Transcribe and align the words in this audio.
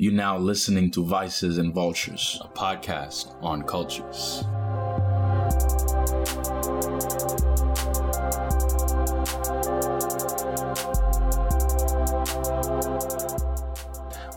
You're 0.00 0.14
now 0.14 0.38
listening 0.38 0.90
to 0.92 1.04
Vices 1.04 1.58
and 1.58 1.74
Vultures, 1.74 2.40
a 2.42 2.48
podcast 2.48 3.36
on 3.42 3.62
cultures. 3.64 4.44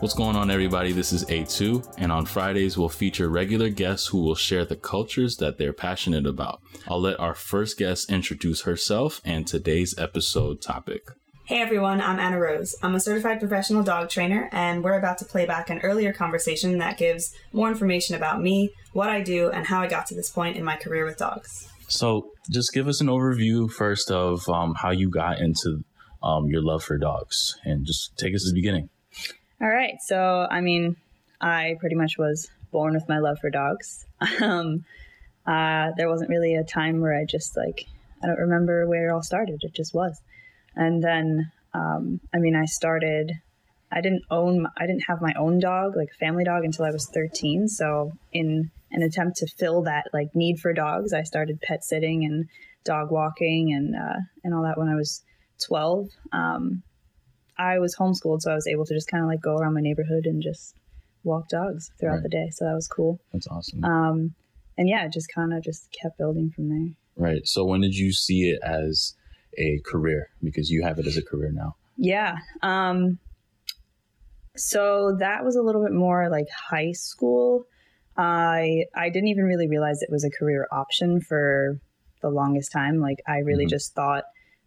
What's 0.00 0.12
going 0.12 0.36
on, 0.36 0.50
everybody? 0.50 0.92
This 0.92 1.14
is 1.14 1.24
A2, 1.24 1.94
and 1.96 2.12
on 2.12 2.26
Fridays, 2.26 2.76
we'll 2.76 2.90
feature 2.90 3.30
regular 3.30 3.70
guests 3.70 4.08
who 4.08 4.22
will 4.22 4.34
share 4.34 4.66
the 4.66 4.76
cultures 4.76 5.38
that 5.38 5.56
they're 5.56 5.72
passionate 5.72 6.26
about. 6.26 6.60
I'll 6.86 7.00
let 7.00 7.18
our 7.18 7.34
first 7.34 7.78
guest 7.78 8.12
introduce 8.12 8.64
herself 8.64 9.22
and 9.24 9.46
today's 9.46 9.98
episode 9.98 10.60
topic. 10.60 11.08
Hey 11.46 11.60
everyone, 11.60 12.00
I'm 12.00 12.16
Annarose. 12.16 12.74
I'm 12.82 12.94
a 12.94 13.00
certified 13.00 13.38
professional 13.38 13.82
dog 13.82 14.08
trainer, 14.08 14.48
and 14.50 14.82
we're 14.82 14.96
about 14.96 15.18
to 15.18 15.26
play 15.26 15.44
back 15.44 15.68
an 15.68 15.78
earlier 15.80 16.10
conversation 16.10 16.78
that 16.78 16.96
gives 16.96 17.36
more 17.52 17.68
information 17.68 18.16
about 18.16 18.40
me, 18.40 18.70
what 18.94 19.10
I 19.10 19.20
do, 19.20 19.50
and 19.50 19.66
how 19.66 19.82
I 19.82 19.86
got 19.86 20.06
to 20.06 20.14
this 20.14 20.30
point 20.30 20.56
in 20.56 20.64
my 20.64 20.76
career 20.76 21.04
with 21.04 21.18
dogs. 21.18 21.68
So, 21.86 22.30
just 22.50 22.72
give 22.72 22.88
us 22.88 23.02
an 23.02 23.08
overview 23.08 23.70
first 23.70 24.10
of 24.10 24.48
um, 24.48 24.74
how 24.74 24.90
you 24.90 25.10
got 25.10 25.38
into 25.38 25.84
um, 26.22 26.46
your 26.46 26.62
love 26.62 26.82
for 26.82 26.96
dogs, 26.96 27.58
and 27.62 27.84
just 27.84 28.16
take 28.16 28.34
us 28.34 28.44
to 28.44 28.48
the 28.48 28.54
beginning. 28.54 28.88
All 29.60 29.68
right. 29.68 29.96
So, 30.00 30.48
I 30.50 30.62
mean, 30.62 30.96
I 31.42 31.76
pretty 31.78 31.94
much 31.94 32.16
was 32.16 32.50
born 32.72 32.94
with 32.94 33.06
my 33.06 33.18
love 33.18 33.38
for 33.38 33.50
dogs. 33.50 34.06
Um, 34.40 34.86
uh, 35.46 35.90
there 35.98 36.08
wasn't 36.08 36.30
really 36.30 36.54
a 36.54 36.64
time 36.64 37.02
where 37.02 37.14
I 37.14 37.26
just 37.26 37.54
like, 37.54 37.84
I 38.22 38.28
don't 38.28 38.38
remember 38.38 38.88
where 38.88 39.08
it 39.08 39.12
all 39.12 39.22
started. 39.22 39.58
It 39.60 39.74
just 39.74 39.92
was. 39.92 40.18
And 40.76 41.02
then, 41.02 41.50
um, 41.72 42.20
I 42.34 42.38
mean, 42.38 42.56
I 42.56 42.64
started, 42.64 43.32
I 43.92 44.00
didn't 44.00 44.24
own, 44.30 44.66
I 44.76 44.86
didn't 44.86 45.04
have 45.08 45.20
my 45.20 45.32
own 45.38 45.58
dog, 45.58 45.96
like 45.96 46.08
a 46.12 46.18
family 46.18 46.44
dog, 46.44 46.64
until 46.64 46.84
I 46.84 46.90
was 46.90 47.08
13. 47.12 47.68
So, 47.68 48.12
in 48.32 48.70
an 48.90 49.02
attempt 49.02 49.36
to 49.38 49.46
fill 49.46 49.82
that 49.82 50.04
like 50.12 50.34
need 50.34 50.58
for 50.60 50.72
dogs, 50.72 51.12
I 51.12 51.22
started 51.22 51.60
pet 51.60 51.84
sitting 51.84 52.24
and 52.24 52.48
dog 52.84 53.10
walking 53.10 53.72
and 53.72 53.94
uh, 53.96 54.20
and 54.44 54.54
all 54.54 54.62
that 54.62 54.78
when 54.78 54.88
I 54.88 54.94
was 54.94 55.22
12. 55.66 56.08
Um, 56.32 56.82
I 57.58 57.78
was 57.78 57.96
homeschooled, 57.96 58.42
so 58.42 58.50
I 58.50 58.54
was 58.54 58.66
able 58.66 58.84
to 58.86 58.94
just 58.94 59.08
kind 59.08 59.22
of 59.22 59.28
like 59.28 59.40
go 59.40 59.56
around 59.56 59.74
my 59.74 59.80
neighborhood 59.80 60.26
and 60.26 60.42
just 60.42 60.74
walk 61.22 61.48
dogs 61.48 61.90
throughout 61.98 62.14
right. 62.14 62.22
the 62.22 62.28
day. 62.28 62.48
So 62.50 62.64
that 62.64 62.74
was 62.74 62.88
cool. 62.88 63.20
That's 63.32 63.46
awesome. 63.46 63.84
Um, 63.84 64.34
and 64.76 64.88
yeah, 64.88 65.04
it 65.04 65.12
just 65.12 65.28
kind 65.32 65.52
of 65.52 65.62
just 65.62 65.88
kept 66.00 66.18
building 66.18 66.50
from 66.54 66.68
there. 66.68 66.94
Right. 67.16 67.46
So 67.46 67.64
when 67.64 67.80
did 67.80 67.94
you 67.94 68.12
see 68.12 68.50
it 68.50 68.60
as 68.62 69.14
a 69.58 69.80
career 69.84 70.28
because 70.42 70.70
you 70.70 70.82
have 70.82 70.98
it 70.98 71.06
as 71.06 71.16
a 71.16 71.22
career 71.22 71.50
now. 71.52 71.76
Yeah. 71.96 72.36
Um, 72.62 73.18
so 74.56 75.16
that 75.18 75.44
was 75.44 75.56
a 75.56 75.62
little 75.62 75.82
bit 75.82 75.92
more 75.92 76.28
like 76.30 76.46
high 76.50 76.92
school. 76.92 77.66
I 78.16 78.84
I 78.94 79.08
didn't 79.10 79.28
even 79.28 79.44
really 79.44 79.68
realize 79.68 80.00
it 80.02 80.12
was 80.12 80.24
a 80.24 80.30
career 80.30 80.68
option 80.70 81.20
for 81.20 81.80
the 82.22 82.30
longest 82.30 82.72
time. 82.72 83.00
Like 83.00 83.18
I 83.26 83.38
really 83.38 83.64
mm-hmm. 83.64 83.70
just 83.70 83.94
thought 83.94 84.24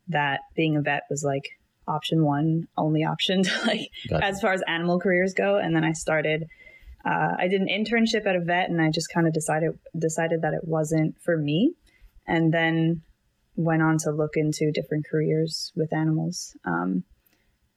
that 0.10 0.42
being 0.56 0.76
a 0.76 0.82
vet 0.82 1.04
was 1.10 1.24
like 1.24 1.50
option 1.88 2.26
one, 2.26 2.68
only 2.78 3.04
option 3.04 3.44
to 3.44 3.52
like 3.66 3.90
gotcha. 4.10 4.26
as 4.26 4.42
far 4.42 4.54
as 4.54 4.62
animal 4.68 5.00
careers 5.00 5.34
go. 5.34 5.58
And 5.58 5.76
then 5.76 5.84
I 5.84 5.94
started. 5.94 6.46
Uh, 7.06 7.36
I 7.40 7.48
did 7.48 7.62
an 7.62 7.68
internship 7.68 8.26
at 8.26 8.36
a 8.36 8.42
vet, 8.42 8.70
and 8.70 8.82
I 8.82 8.90
just 8.92 9.08
kind 9.14 9.28
of 9.28 9.34
decided 9.34 9.72
decided 9.98 10.42
that 10.42 10.54
it 10.54 10.64
wasn't 10.64 11.16
for 11.22 11.38
me. 11.38 11.74
And 12.28 12.54
then 12.54 13.04
went 13.58 13.82
on 13.82 13.98
to 13.98 14.12
look 14.12 14.36
into 14.36 14.72
different 14.72 15.06
careers 15.10 15.74
with 15.76 15.92
animals. 15.92 16.56
Um, 16.64 17.04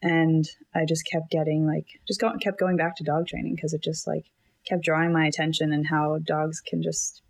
and 0.03 0.45
I 0.75 0.85
just 0.87 1.07
kept 1.11 1.31
getting 1.31 1.67
like, 1.67 1.87
just 2.07 2.21
go, 2.21 2.33
kept 2.41 2.61
going 2.61 2.77
back 2.77 2.97
to 2.97 3.05
dog 3.05 3.27
training 3.27 3.55
because 3.57 3.73
it 3.73 3.83
just 3.83 4.07
like 4.07 4.27
kept 4.69 4.85
drawing 4.85 5.13
my 5.13 5.27
attention 5.27 5.73
and 5.73 5.87
how 5.87 6.19
dogs 6.25 6.61
can 6.61 6.83
just 6.83 7.23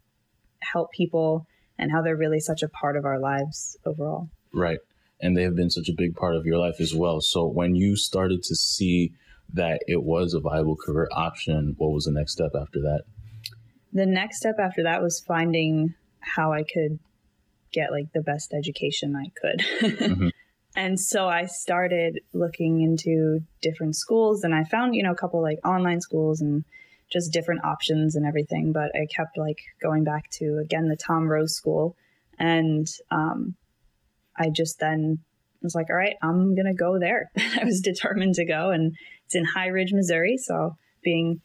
help 0.61 0.93
people 0.93 1.47
and 1.79 1.91
how 1.91 2.03
they're 2.03 2.17
really 2.17 2.41
such 2.41 2.63
a 2.63 2.69
part 2.69 2.97
of 2.97 3.05
our 3.05 3.19
lives 3.19 3.77
overall. 3.87 4.29
Right. 4.53 4.79
And 5.21 5.37
they 5.37 5.43
have 5.43 5.57
been 5.57 5.71
such 5.71 5.89
a 5.89 5.95
big 5.97 6.15
part 6.17 6.35
of 6.35 6.45
your 6.45 6.59
life 6.59 6.81
as 6.81 6.95
well. 6.95 7.21
So 7.21 7.47
when 7.47 7.75
you 7.75 7.97
started 7.97 8.43
to 8.43 8.57
see 8.57 9.13
that 9.53 9.81
it 9.87 10.03
was 10.03 10.35
a 10.35 10.41
viable 10.41 10.77
career 10.77 11.09
option, 11.13 11.75
what 11.79 11.93
was 11.93 12.05
the 12.05 12.13
next 12.13 12.33
step 12.33 12.53
after 12.55 12.81
that? 12.81 13.03
The 13.93 14.07
next 14.07 14.39
step 14.39 14.57
after 14.61 14.83
that 14.85 15.03
was 15.03 15.23
finding 15.27 15.95
how 16.21 16.53
I 16.53 16.63
could 16.63 16.99
get 17.73 17.91
like 17.93 18.13
the 18.13 18.23
best 18.23 18.53
education 18.53 19.17
I 19.17 19.31
could. 19.41 19.61
mm-hmm. 19.81 20.29
And 20.77 21.01
so 21.01 21.29
I 21.29 21.47
started 21.47 22.21
looking 22.33 22.81
into 22.81 23.41
different 23.61 23.97
schools 23.97 24.45
and 24.45 24.55
I 24.55 24.65
found, 24.65 24.95
you 24.95 25.03
know, 25.03 25.11
a 25.11 25.17
couple 25.17 25.43
like 25.43 25.59
online 25.67 26.01
schools 26.01 26.41
and 26.41 26.65
just 27.11 27.33
different 27.33 27.65
options 27.65 28.15
and 28.15 28.25
everything. 28.25 28.73
But 28.73 28.93
I 28.95 29.07
kept 29.15 29.37
like 29.37 29.59
going 29.83 30.05
back 30.05 30.31
to 30.39 30.59
again 30.59 30.89
the 30.89 30.97
Tom 30.97 31.29
Rose 31.29 31.57
School. 31.57 31.97
And 32.39 32.87
um, 33.11 33.57
I 34.39 34.49
just 34.49 34.79
then 34.79 35.19
was 35.61 35.75
like, 35.75 35.91
all 35.91 35.97
right, 35.97 36.17
I'm 36.23 36.55
going 36.55 36.67
to 36.67 36.75
go 36.75 36.99
there. 36.99 37.31
I 37.37 37.65
was 37.65 37.81
determined 37.81 38.35
to 38.37 38.47
go. 38.47 38.71
And 38.71 38.95
it's 39.27 39.35
in 39.35 39.45
High 39.45 39.69
Ridge, 39.69 39.93
Missouri. 39.93 40.37
So 40.37 40.77
being 41.03 41.41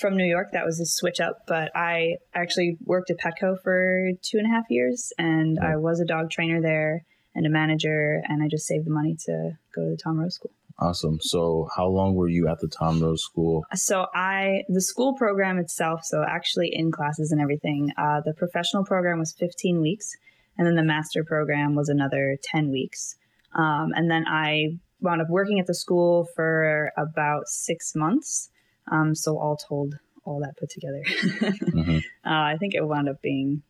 from 0.00 0.16
New 0.16 0.24
York, 0.26 0.48
that 0.52 0.64
was 0.64 0.80
a 0.80 0.86
switch 0.86 1.20
up. 1.20 1.42
But 1.46 1.70
I 1.74 2.16
actually 2.34 2.78
worked 2.84 3.10
at 3.10 3.18
Petco 3.18 3.60
for 3.62 4.10
two 4.22 4.38
and 4.38 4.46
a 4.46 4.50
half 4.50 4.64
years, 4.70 5.12
and 5.18 5.58
I 5.58 5.76
was 5.76 6.00
a 6.00 6.04
dog 6.04 6.30
trainer 6.30 6.60
there 6.60 7.04
and 7.34 7.46
a 7.46 7.50
manager, 7.50 8.22
and 8.28 8.42
I 8.42 8.48
just 8.48 8.66
saved 8.66 8.86
the 8.86 8.90
money 8.90 9.16
to 9.26 9.52
go 9.74 9.84
to 9.84 9.90
the 9.90 9.96
Tom 10.02 10.18
Rose 10.18 10.34
School. 10.34 10.50
Awesome. 10.80 11.18
So, 11.20 11.68
how 11.74 11.88
long 11.88 12.14
were 12.14 12.28
you 12.28 12.46
at 12.46 12.60
the 12.60 12.68
Tom 12.68 13.00
Rose 13.02 13.22
School? 13.24 13.64
So, 13.74 14.06
I 14.14 14.62
the 14.68 14.80
school 14.80 15.14
program 15.16 15.58
itself. 15.58 16.02
So, 16.04 16.22
actually, 16.22 16.70
in 16.72 16.92
classes 16.92 17.32
and 17.32 17.40
everything, 17.40 17.90
uh, 17.98 18.20
the 18.24 18.32
professional 18.32 18.84
program 18.84 19.18
was 19.18 19.34
15 19.38 19.80
weeks, 19.80 20.16
and 20.56 20.66
then 20.66 20.76
the 20.76 20.84
master 20.84 21.24
program 21.24 21.74
was 21.74 21.88
another 21.88 22.36
10 22.44 22.70
weeks. 22.70 23.16
Um, 23.54 23.92
and 23.94 24.08
then 24.08 24.24
I 24.28 24.78
wound 25.00 25.20
up 25.20 25.28
working 25.30 25.58
at 25.58 25.66
the 25.66 25.74
school 25.74 26.28
for 26.36 26.92
about 26.96 27.48
six 27.48 27.94
months. 27.96 28.50
Um, 28.90 29.14
so 29.14 29.38
all 29.38 29.56
told, 29.56 29.98
all 30.24 30.40
that 30.40 30.56
put 30.56 30.70
together, 30.70 31.02
mm-hmm. 31.06 31.96
uh, 31.96 32.00
I 32.24 32.56
think 32.58 32.74
it 32.74 32.86
wound 32.86 33.08
up 33.08 33.22
being 33.22 33.62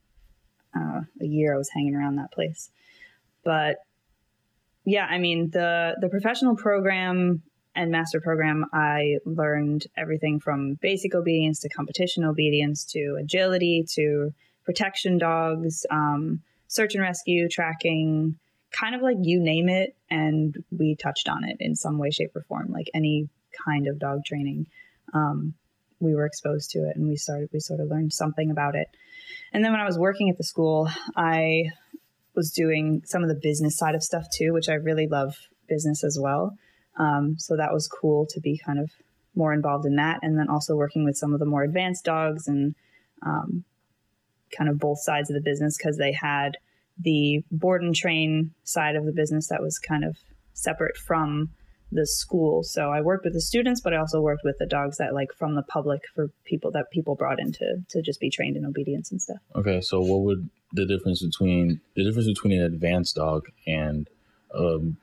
uh, 0.76 1.00
a 1.20 1.26
year 1.26 1.54
I 1.54 1.58
was 1.58 1.70
hanging 1.70 1.94
around 1.94 2.16
that 2.16 2.32
place. 2.32 2.70
But 3.44 3.78
yeah, 4.84 5.06
I 5.08 5.18
mean 5.18 5.50
the 5.50 5.96
the 6.00 6.08
professional 6.08 6.56
program 6.56 7.42
and 7.74 7.92
master 7.92 8.20
program, 8.20 8.66
I 8.72 9.18
learned 9.24 9.86
everything 9.96 10.40
from 10.40 10.74
basic 10.74 11.14
obedience 11.14 11.60
to 11.60 11.68
competition 11.68 12.24
obedience 12.24 12.84
to 12.86 13.16
agility 13.20 13.84
to 13.94 14.34
protection 14.64 15.16
dogs, 15.16 15.86
um, 15.90 16.42
search 16.66 16.94
and 16.94 17.02
rescue, 17.02 17.48
tracking, 17.48 18.36
kind 18.72 18.94
of 18.94 19.00
like 19.00 19.16
you 19.20 19.40
name 19.40 19.68
it, 19.68 19.94
and 20.10 20.56
we 20.76 20.96
touched 20.96 21.28
on 21.28 21.44
it 21.44 21.58
in 21.60 21.76
some 21.76 21.98
way, 21.98 22.10
shape, 22.10 22.34
or 22.34 22.42
form, 22.42 22.72
like 22.72 22.90
any 22.92 23.28
kind 23.64 23.86
of 23.86 23.98
dog 23.98 24.24
training 24.24 24.66
um, 25.12 25.54
we 26.00 26.14
were 26.14 26.26
exposed 26.26 26.70
to 26.70 26.78
it 26.88 26.96
and 26.96 27.08
we 27.08 27.16
started 27.16 27.48
we 27.52 27.60
sort 27.60 27.80
of 27.80 27.88
learned 27.88 28.12
something 28.12 28.50
about 28.50 28.74
it. 28.74 28.88
And 29.52 29.64
then 29.64 29.72
when 29.72 29.80
i 29.80 29.86
was 29.86 29.98
working 29.98 30.28
at 30.28 30.36
the 30.36 30.44
school 30.44 30.88
i 31.16 31.64
was 32.34 32.50
doing 32.50 33.02
some 33.04 33.22
of 33.22 33.28
the 33.28 33.40
business 33.42 33.76
side 33.76 33.94
of 33.94 34.02
stuff 34.02 34.26
too 34.32 34.52
which 34.52 34.68
i 34.68 34.74
really 34.74 35.08
love 35.08 35.34
business 35.68 36.02
as 36.02 36.18
well. 36.20 36.56
Um, 36.98 37.36
so 37.38 37.56
that 37.56 37.72
was 37.72 37.86
cool 37.86 38.26
to 38.30 38.40
be 38.40 38.58
kind 38.58 38.80
of 38.80 38.90
more 39.34 39.52
involved 39.52 39.86
in 39.86 39.96
that 39.96 40.18
and 40.22 40.36
then 40.36 40.48
also 40.48 40.74
working 40.74 41.04
with 41.04 41.16
some 41.16 41.32
of 41.32 41.38
the 41.38 41.46
more 41.46 41.62
advanced 41.62 42.04
dogs 42.04 42.48
and 42.48 42.74
um, 43.24 43.64
kind 44.56 44.68
of 44.68 44.78
both 44.78 44.98
sides 45.00 45.30
of 45.30 45.34
the 45.34 45.42
business 45.42 45.76
because 45.76 45.96
they 45.96 46.12
had 46.12 46.56
the 46.98 47.44
board 47.52 47.82
and 47.82 47.94
train 47.94 48.52
side 48.64 48.96
of 48.96 49.04
the 49.04 49.12
business 49.12 49.48
that 49.48 49.62
was 49.62 49.78
kind 49.78 50.04
of 50.04 50.16
separate 50.54 50.96
from 50.96 51.50
the 51.90 52.06
school. 52.06 52.62
So 52.62 52.90
I 52.90 53.00
worked 53.00 53.24
with 53.24 53.34
the 53.34 53.40
students, 53.40 53.80
but 53.80 53.94
I 53.94 53.98
also 53.98 54.20
worked 54.20 54.42
with 54.44 54.56
the 54.58 54.66
dogs 54.66 54.98
that 54.98 55.14
like 55.14 55.32
from 55.38 55.54
the 55.54 55.62
public 55.62 56.02
for 56.14 56.30
people 56.44 56.70
that 56.72 56.90
people 56.92 57.14
brought 57.14 57.40
in 57.40 57.52
to, 57.52 57.76
to 57.88 58.02
just 58.02 58.20
be 58.20 58.30
trained 58.30 58.56
in 58.56 58.64
obedience 58.64 59.10
and 59.10 59.20
stuff. 59.20 59.38
Okay. 59.54 59.80
So 59.80 60.00
what 60.00 60.20
would 60.20 60.50
the 60.72 60.86
difference 60.86 61.24
between 61.24 61.80
the 61.96 62.04
difference 62.04 62.28
between 62.28 62.60
an 62.60 62.66
advanced 62.66 63.16
dog 63.16 63.46
and 63.66 64.08
um 64.54 64.96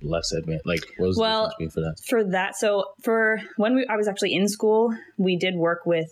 less 0.00 0.32
advanced 0.32 0.66
like 0.66 0.80
what 0.96 1.08
was 1.08 1.18
well, 1.18 1.52
the 1.58 1.64
difference 1.64 1.74
for 1.74 1.80
that? 1.80 1.96
For 2.08 2.30
that 2.32 2.56
so 2.56 2.84
for 3.02 3.40
when 3.56 3.74
we 3.74 3.86
I 3.88 3.96
was 3.96 4.08
actually 4.08 4.34
in 4.34 4.48
school, 4.48 4.94
we 5.16 5.36
did 5.36 5.54
work 5.56 5.86
with 5.86 6.10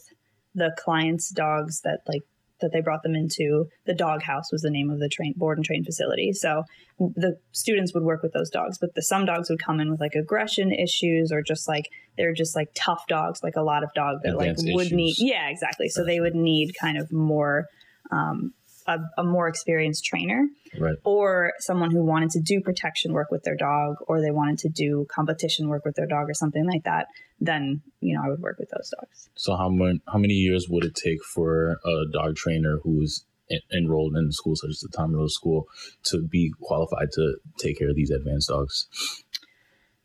the 0.55 0.75
clients' 0.79 1.31
dogs 1.31 1.81
that 1.83 2.01
like 2.07 2.23
that 2.65 2.73
they 2.73 2.81
brought 2.81 3.03
them 3.03 3.15
into. 3.15 3.67
The 3.87 3.95
dog 3.95 4.23
house 4.23 4.51
was 4.51 4.63
the 4.63 4.71
name 4.71 4.91
of 4.91 4.99
the 4.99 5.09
train 5.09 5.35
board 5.37 5.59
and 5.59 5.65
train 5.65 5.85
facility. 5.85 6.33
So 6.33 6.65
the 6.99 7.39
students 7.53 7.93
would 7.95 8.03
work 8.03 8.23
with 8.23 8.33
those 8.33 8.51
dogs, 8.51 8.79
but 8.79 8.95
the 8.95 9.03
some 9.03 9.27
dogs 9.27 9.51
would 9.51 9.63
come 9.63 9.81
in 9.81 9.91
with 9.91 10.01
like 10.01 10.15
aggression 10.15 10.73
issues 10.73 11.31
or 11.31 11.43
just 11.43 11.69
like 11.69 11.85
they're 12.17 12.33
just 12.33 12.57
like 12.57 12.69
tough 12.75 13.05
dogs, 13.09 13.41
like 13.43 13.57
a 13.57 13.63
lot 13.63 13.85
of 13.85 13.91
dogs 13.95 14.21
that 14.25 14.35
Advanced 14.35 14.67
like 14.67 14.75
would 14.75 14.87
issues. 14.87 14.97
need 14.97 15.15
yeah, 15.19 15.49
exactly. 15.49 15.89
So 15.89 16.05
they 16.05 16.21
would 16.21 16.35
need 16.35 16.73
kind 16.81 16.99
of 16.99 17.13
more 17.13 17.67
um, 18.11 18.53
a, 18.87 18.99
a 19.19 19.25
more 19.25 19.49
experienced 19.49 20.05
trainer 20.05 20.47
Right. 20.79 20.97
or 21.05 21.53
someone 21.59 21.91
who 21.91 22.05
wanted 22.05 22.31
to 22.31 22.41
do 22.41 22.61
protection 22.61 23.13
work 23.13 23.31
with 23.31 23.45
their 23.45 23.57
dog 23.57 23.97
or 24.09 24.21
they 24.21 24.31
wanted 24.31 24.59
to 24.59 24.69
do 24.69 25.07
competition 25.09 25.69
work 25.69 25.85
with 25.85 25.95
their 25.95 26.07
dog 26.07 26.29
or 26.29 26.35
something 26.35 26.67
like 26.67 26.85
that, 26.85 27.07
then, 27.41 27.83
you 28.01 28.15
know, 28.17 28.23
I 28.25 28.29
would 28.29 28.41
work 28.41 28.59
with 28.59 28.71
those 28.71 28.91
dogs. 28.91 29.29
So 29.37 29.57
how 29.57 29.69
many 29.69 30.01
how 30.13 30.19
many 30.19 30.35
years 30.35 30.67
would 30.69 30.85
it 30.85 30.95
take 30.95 31.23
for 31.23 31.79
a 31.85 32.05
dog 32.13 32.37
trainer 32.37 32.79
who's 32.83 33.25
en- 33.51 33.61
enrolled 33.73 34.17
in 34.17 34.27
a 34.29 34.33
school 34.33 34.57
such 34.57 34.71
as 34.71 34.81
the 34.81 34.89
Tom 34.89 35.15
Rose 35.15 35.35
School 35.35 35.67
to 36.05 36.23
be 36.23 36.53
qualified 36.61 37.13
to 37.13 37.37
take 37.59 37.79
care 37.79 37.91
of 37.91 37.97
these 37.97 38.11
advanced 38.11 38.49
dogs? 38.49 38.89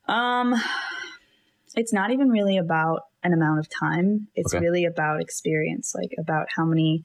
Um, 0.08 0.56
it's 1.76 1.94
not 1.94 2.12
even 2.12 2.30
really 2.30 2.58
about 2.58 3.02
an 3.24 3.34
amount 3.34 3.60
of 3.60 3.68
time. 3.70 4.28
It's 4.36 4.54
Okay. 4.54 4.64
really 4.64 4.86
about 4.86 5.22
experience, 5.22 5.94
like 5.96 6.14
about 6.18 6.48
how 6.56 6.66
many 6.66 7.04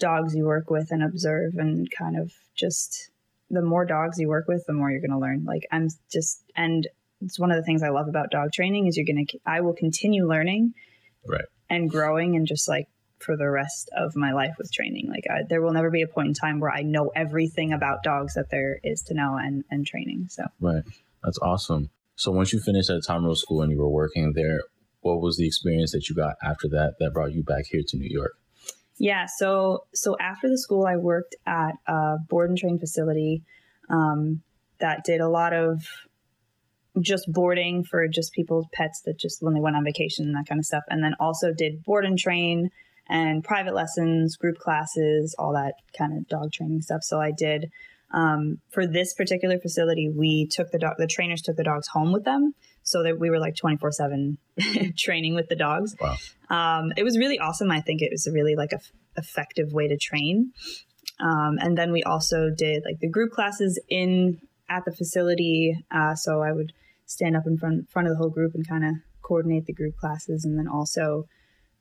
dogs 0.00 0.34
you 0.34 0.44
work 0.44 0.70
with 0.70 0.90
and 0.90 1.02
observe, 1.02 1.54
and 1.56 1.88
kind 1.90 2.18
of 2.18 2.32
just 2.56 3.10
the 3.50 3.62
more 3.62 3.84
dogs 3.84 4.18
you 4.18 4.28
work 4.28 4.48
with, 4.48 4.64
the 4.66 4.72
more 4.72 4.90
you're 4.90 5.00
going 5.00 5.10
to 5.10 5.18
learn. 5.18 5.44
Like 5.44 5.66
I'm 5.70 5.88
just, 6.12 6.42
and 6.56 6.88
it's 7.20 7.38
one 7.38 7.50
of 7.50 7.56
the 7.56 7.62
things 7.62 7.82
I 7.82 7.90
love 7.90 8.08
about 8.08 8.30
dog 8.30 8.52
training 8.52 8.86
is 8.86 8.96
you're 8.96 9.06
going 9.06 9.26
to, 9.26 9.38
I 9.46 9.60
will 9.60 9.74
continue 9.74 10.28
learning, 10.28 10.74
Right. 11.26 11.44
and 11.68 11.90
growing, 11.90 12.34
and 12.36 12.46
just 12.46 12.68
like 12.68 12.88
for 13.18 13.36
the 13.36 13.50
rest 13.50 13.90
of 13.96 14.16
my 14.16 14.32
life 14.32 14.54
with 14.56 14.72
training. 14.72 15.08
Like 15.10 15.24
I, 15.30 15.42
there 15.48 15.60
will 15.60 15.72
never 15.72 15.90
be 15.90 16.02
a 16.02 16.08
point 16.08 16.28
in 16.28 16.34
time 16.34 16.58
where 16.58 16.70
I 16.70 16.82
know 16.82 17.12
everything 17.14 17.72
about 17.72 18.02
dogs 18.02 18.34
that 18.34 18.50
there 18.50 18.80
is 18.82 19.02
to 19.02 19.14
know 19.14 19.36
and 19.36 19.64
and 19.70 19.86
training. 19.86 20.26
So. 20.30 20.44
Right. 20.58 20.82
That's 21.22 21.38
awesome. 21.42 21.90
So 22.16 22.30
once 22.32 22.52
you 22.52 22.60
finished 22.60 22.88
at 22.90 23.02
Tom 23.06 23.24
Rose 23.26 23.42
School 23.42 23.60
and 23.62 23.70
you 23.70 23.78
were 23.78 23.90
working 23.90 24.32
there, 24.34 24.60
what 25.00 25.20
was 25.20 25.36
the 25.36 25.46
experience 25.46 25.92
that 25.92 26.08
you 26.08 26.14
got 26.14 26.36
after 26.42 26.68
that 26.68 26.94
that 26.98 27.12
brought 27.12 27.32
you 27.32 27.42
back 27.42 27.64
here 27.70 27.82
to 27.86 27.96
New 27.96 28.08
York? 28.08 28.32
Yeah, 29.00 29.24
so 29.24 29.86
so 29.94 30.14
after 30.20 30.46
the 30.46 30.58
school, 30.58 30.86
I 30.86 30.96
worked 30.96 31.34
at 31.46 31.72
a 31.86 32.18
board 32.28 32.50
and 32.50 32.58
train 32.58 32.78
facility 32.78 33.42
um, 33.88 34.42
that 34.78 35.04
did 35.04 35.22
a 35.22 35.28
lot 35.28 35.54
of 35.54 35.82
just 37.00 37.32
boarding 37.32 37.82
for 37.82 38.06
just 38.08 38.34
people's 38.34 38.66
pets 38.74 39.00
that 39.06 39.18
just 39.18 39.42
when 39.42 39.54
they 39.54 39.60
went 39.60 39.74
on 39.74 39.84
vacation 39.84 40.26
and 40.26 40.34
that 40.34 40.46
kind 40.46 40.58
of 40.58 40.66
stuff, 40.66 40.84
and 40.90 41.02
then 41.02 41.14
also 41.18 41.50
did 41.50 41.82
board 41.82 42.04
and 42.04 42.18
train 42.18 42.70
and 43.08 43.42
private 43.42 43.74
lessons, 43.74 44.36
group 44.36 44.58
classes, 44.58 45.34
all 45.38 45.54
that 45.54 45.76
kind 45.96 46.16
of 46.18 46.28
dog 46.28 46.52
training 46.52 46.82
stuff. 46.82 47.02
So 47.02 47.18
I 47.18 47.30
did. 47.30 47.70
Um, 48.12 48.58
for 48.70 48.86
this 48.86 49.14
particular 49.14 49.58
facility, 49.58 50.08
we 50.08 50.46
took 50.50 50.70
the 50.70 50.78
dog. 50.78 50.94
The 50.98 51.06
trainers 51.06 51.42
took 51.42 51.56
the 51.56 51.64
dogs 51.64 51.88
home 51.88 52.12
with 52.12 52.24
them, 52.24 52.54
so 52.82 53.02
that 53.04 53.18
we 53.20 53.30
were 53.30 53.38
like 53.38 53.54
twenty 53.56 53.76
four 53.76 53.92
seven 53.92 54.38
training 54.98 55.34
with 55.34 55.48
the 55.48 55.56
dogs. 55.56 55.94
Wow. 56.00 56.16
Um, 56.48 56.92
it 56.96 57.04
was 57.04 57.16
really 57.18 57.38
awesome. 57.38 57.70
I 57.70 57.80
think 57.80 58.02
it 58.02 58.10
was 58.10 58.26
a 58.26 58.32
really 58.32 58.56
like 58.56 58.72
a 58.72 58.76
f- 58.76 58.92
effective 59.16 59.72
way 59.72 59.86
to 59.88 59.96
train. 59.96 60.52
Um, 61.20 61.58
and 61.60 61.76
then 61.76 61.92
we 61.92 62.02
also 62.02 62.50
did 62.50 62.82
like 62.84 62.98
the 63.00 63.08
group 63.08 63.30
classes 63.32 63.78
in 63.88 64.40
at 64.68 64.84
the 64.84 64.92
facility. 64.92 65.74
Uh, 65.90 66.14
so 66.14 66.42
I 66.42 66.52
would 66.52 66.72
stand 67.06 67.36
up 67.36 67.42
in 67.46 67.58
front 67.58 67.88
front 67.90 68.08
of 68.08 68.14
the 68.14 68.18
whole 68.18 68.30
group 68.30 68.54
and 68.54 68.66
kind 68.66 68.84
of 68.84 68.94
coordinate 69.22 69.66
the 69.66 69.72
group 69.72 69.96
classes, 69.96 70.44
and 70.44 70.58
then 70.58 70.66
also 70.66 71.26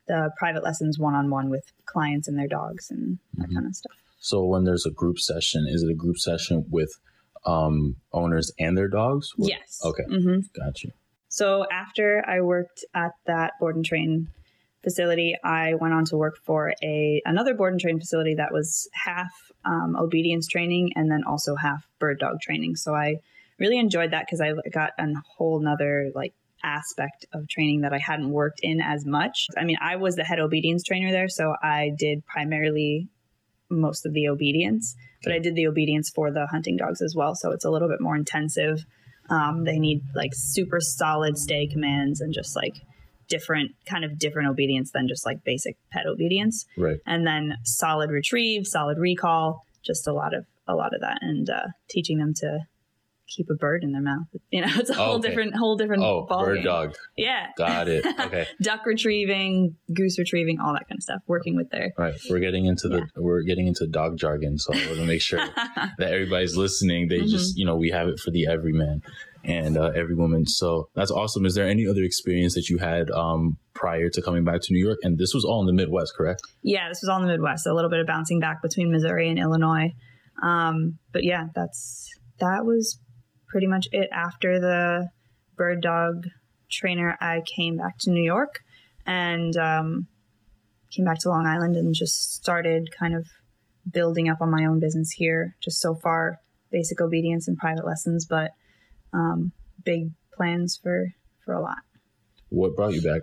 the 0.07 0.31
private 0.37 0.63
lessons 0.63 0.99
one 0.99 1.13
on 1.15 1.29
one 1.29 1.49
with 1.49 1.71
clients 1.85 2.27
and 2.27 2.37
their 2.37 2.47
dogs 2.47 2.89
and 2.91 3.17
that 3.35 3.49
Mhm. 3.49 3.53
kind 3.55 3.65
of 3.67 3.75
stuff. 3.75 3.93
So 4.19 4.43
when 4.43 4.63
there's 4.65 4.85
a 4.85 4.91
group 4.91 5.19
session, 5.19 5.65
is 5.67 5.81
it 5.83 5.91
a 5.91 5.95
group 5.95 6.17
session 6.17 6.65
with 6.69 6.91
um, 7.45 7.95
owners 8.11 8.51
and 8.59 8.77
their 8.77 8.87
dogs? 8.87 9.31
What- 9.35 9.49
Yes. 9.49 9.79
Okay. 9.83 10.03
hmm 10.03 10.39
Got 10.55 10.83
you. 10.83 10.91
So 11.29 11.65
after 11.71 12.23
I 12.27 12.41
worked 12.41 12.83
at 12.93 13.11
that 13.27 13.53
board 13.59 13.75
and 13.75 13.85
train 13.85 14.29
facility, 14.83 15.35
I 15.43 15.75
went 15.75 15.93
on 15.93 16.05
to 16.05 16.17
work 16.17 16.37
for 16.43 16.73
a 16.83 17.21
another 17.25 17.53
board 17.53 17.73
and 17.73 17.79
train 17.79 17.99
facility 17.99 18.35
that 18.35 18.51
was 18.51 18.89
half 18.93 19.31
um, 19.65 19.95
obedience 19.97 20.47
training 20.47 20.91
and 20.95 21.11
then 21.11 21.23
also 21.27 21.55
half 21.55 21.87
bird 21.99 22.19
dog 22.19 22.41
training. 22.41 22.75
So 22.77 22.95
I 22.95 23.17
really 23.59 23.77
enjoyed 23.77 24.11
that 24.11 24.25
because 24.25 24.41
I 24.41 24.53
got 24.71 24.91
a 24.97 25.05
whole 25.37 25.59
nother 25.59 26.09
like 26.15 26.33
aspect 26.63 27.25
of 27.33 27.47
training 27.47 27.81
that 27.81 27.93
I 27.93 27.99
hadn't 27.99 28.31
worked 28.31 28.59
in 28.63 28.81
as 28.81 29.05
much. 29.05 29.47
I 29.57 29.63
mean, 29.65 29.77
I 29.81 29.97
was 29.97 30.15
the 30.15 30.23
head 30.23 30.39
obedience 30.39 30.83
trainer 30.83 31.11
there, 31.11 31.29
so 31.29 31.53
I 31.61 31.91
did 31.97 32.25
primarily 32.25 33.07
most 33.69 34.05
of 34.05 34.13
the 34.13 34.27
obedience, 34.27 34.95
but 35.23 35.33
I 35.33 35.39
did 35.39 35.55
the 35.55 35.67
obedience 35.67 36.09
for 36.09 36.31
the 36.31 36.47
hunting 36.47 36.77
dogs 36.77 37.01
as 37.01 37.13
well. 37.15 37.35
So 37.35 37.51
it's 37.51 37.65
a 37.65 37.69
little 37.69 37.87
bit 37.87 38.01
more 38.01 38.15
intensive. 38.15 38.85
Um, 39.29 39.63
they 39.63 39.79
need 39.79 40.01
like 40.15 40.31
super 40.33 40.79
solid 40.79 41.37
stay 41.37 41.67
commands 41.67 42.19
and 42.21 42.33
just 42.33 42.55
like 42.55 42.81
different 43.27 43.71
kind 43.85 44.03
of 44.03 44.17
different 44.17 44.49
obedience 44.49 44.91
than 44.91 45.07
just 45.07 45.25
like 45.25 45.43
basic 45.43 45.77
pet 45.91 46.07
obedience. 46.07 46.65
Right. 46.77 46.97
And 47.05 47.25
then 47.25 47.57
solid 47.63 48.09
retrieve, 48.09 48.65
solid 48.65 48.97
recall, 48.97 49.61
just 49.85 50.07
a 50.07 50.13
lot 50.13 50.33
of 50.33 50.45
a 50.67 50.75
lot 50.75 50.93
of 50.93 51.01
that, 51.01 51.19
and 51.21 51.49
uh, 51.49 51.67
teaching 51.89 52.19
them 52.19 52.33
to 52.35 52.59
keep 53.35 53.47
a 53.51 53.55
bird 53.55 53.83
in 53.83 53.91
their 53.91 54.01
mouth. 54.01 54.25
You 54.51 54.61
know, 54.61 54.71
it's 54.77 54.89
a 54.89 54.95
whole 54.95 55.15
Okay. 55.17 55.29
different 55.29 55.55
whole 55.55 55.75
different 55.77 56.01
Oh, 56.03 56.25
ball 56.27 56.43
bird 56.45 56.55
game. 56.55 56.63
dog. 56.65 56.95
Yeah. 57.15 57.47
Got 57.57 57.87
it. 57.87 58.03
Okay. 58.19 58.47
Duck 58.61 58.85
retrieving, 58.85 59.75
goose 59.95 60.17
retrieving, 60.17 60.59
all 60.59 60.73
that 60.73 60.87
kind 60.89 60.97
of 60.97 61.03
stuff. 61.03 61.21
Working 61.27 61.55
with 61.55 61.69
their 61.69 61.91
All 61.97 62.05
right. 62.05 62.15
We're 62.29 62.39
getting 62.39 62.65
into 62.65 62.87
the 62.87 63.07
we're 63.15 63.43
getting 63.43 63.67
into 63.67 63.85
dog 63.87 64.17
jargon, 64.17 64.57
so 64.57 64.73
I 64.73 64.77
want 64.87 64.97
to 64.97 65.05
make 65.05 65.21
sure 65.21 65.39
that 65.97 66.11
everybody's 66.13 66.57
listening. 66.57 67.07
They 67.09 67.19
Mhm. 67.19 67.29
just, 67.29 67.57
you 67.57 67.65
know, 67.65 67.75
we 67.75 67.89
have 67.91 68.07
it 68.07 68.19
for 68.19 68.31
the 68.31 68.47
everyman 68.47 69.01
and 69.43 69.77
uh, 69.77 69.91
every 69.95 70.15
woman. 70.15 70.45
So 70.47 70.89
that's 70.95 71.11
awesome. 71.11 71.45
Is 71.45 71.53
there 71.55 71.67
any 71.67 71.87
other 71.87 72.03
experience 72.03 72.55
that 72.55 72.67
you 72.69 72.77
had 72.79 73.09
um, 73.11 73.57
prior 73.73 74.09
to 74.09 74.21
coming 74.21 74.43
back 74.43 74.61
to 74.63 74.73
New 74.73 74.83
York? 74.83 74.97
And 75.03 75.17
this 75.17 75.33
was 75.33 75.45
all 75.45 75.61
in 75.61 75.67
the 75.67 75.73
Midwest, 75.73 76.13
correct? 76.17 76.41
Yeah, 76.63 76.89
this 76.89 76.99
was 77.01 77.09
all 77.09 77.21
in 77.21 77.27
the 77.27 77.31
Midwest. 77.33 77.63
So 77.63 77.71
A 77.71 77.75
little 77.75 77.89
bit 77.91 77.99
of 77.99 78.07
bouncing 78.07 78.39
back 78.39 78.61
between 78.61 78.91
Missouri 78.91 79.29
and 79.29 79.37
Illinois. 79.39 79.93
Um, 80.43 80.97
but 81.13 81.23
yeah, 81.23 81.45
that's 81.55 82.09
that 82.39 82.65
was 82.65 82.99
pretty 83.49 83.67
much 83.67 83.87
it. 83.91 84.09
After 84.11 84.59
the 84.59 85.09
bird 85.55 85.81
dog 85.81 86.25
trainer, 86.71 87.17
I 87.19 87.41
came 87.55 87.77
back 87.77 87.97
to 87.99 88.11
New 88.11 88.23
York 88.23 88.59
and 89.05 89.55
um, 89.57 90.07
came 90.91 91.05
back 91.05 91.19
to 91.19 91.29
Long 91.29 91.45
Island 91.45 91.75
and 91.75 91.93
just 91.93 92.33
started 92.33 92.89
kind 92.97 93.15
of 93.15 93.25
building 93.91 94.29
up 94.29 94.41
on 94.41 94.51
my 94.51 94.65
own 94.65 94.79
business 94.79 95.11
here. 95.11 95.55
Just 95.61 95.81
so 95.81 95.95
far, 95.95 96.37
basic 96.71 97.01
obedience 97.01 97.47
and 97.47 97.57
private 97.57 97.85
lessons, 97.85 98.25
but 98.29 98.51
um, 99.13 99.51
big 99.83 100.11
plans 100.33 100.79
for 100.81 101.07
for 101.43 101.53
a 101.53 101.61
lot. 101.61 101.79
What 102.49 102.75
brought 102.75 102.93
you 102.93 103.01
back 103.01 103.21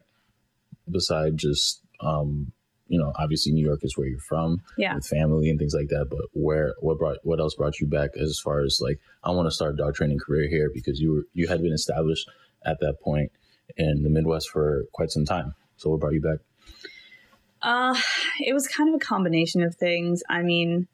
beside 0.90 1.37
just, 1.37 1.82
um, 2.00 2.52
you 2.88 2.99
know, 2.99 3.12
obviously 3.19 3.53
New 3.53 3.65
York 3.65 3.81
is 3.83 3.97
where 3.97 4.06
you're 4.06 4.19
from 4.19 4.62
Yeah. 4.79 4.94
with 4.94 5.06
family 5.06 5.50
and 5.50 5.59
things 5.59 5.75
like 5.75 5.88
that. 5.88 6.06
But 6.09 6.21
where, 6.33 6.75
what 6.81 6.99
brought, 6.99 7.19
what 7.25 7.41
else 7.41 7.55
brought 7.55 7.81
you 7.81 7.87
back 7.87 8.11
as 8.17 8.38
far 8.38 8.61
as 8.61 8.79
like, 8.81 9.00
I 9.25 9.31
want 9.31 9.47
to 9.47 9.50
start 9.50 9.75
a 9.75 9.77
dog 9.77 9.94
training 9.94 10.19
career 10.19 10.49
here 10.49 10.71
because 10.73 11.00
you 11.00 11.12
were, 11.12 11.23
you 11.33 11.49
had 11.49 11.62
been 11.62 11.73
established 11.73 12.29
at 12.65 12.79
that 12.81 13.00
point 13.03 13.33
in 13.77 14.03
the 14.03 14.11
Midwest 14.11 14.50
for 14.50 14.85
quite 14.93 15.11
some 15.11 15.25
time. 15.25 15.55
So 15.77 15.91
what 15.91 16.00
brought 16.00 16.15
you 16.15 16.23
back? 16.23 16.38
Uh, 17.62 17.97
it 18.40 18.52
was 18.52 18.69
kind 18.69 18.88
of 18.88 18.95
a 18.95 19.05
combination 19.05 19.62
of 19.62 19.75
things. 19.75 20.23
I 20.28 20.43
mean, 20.43 20.87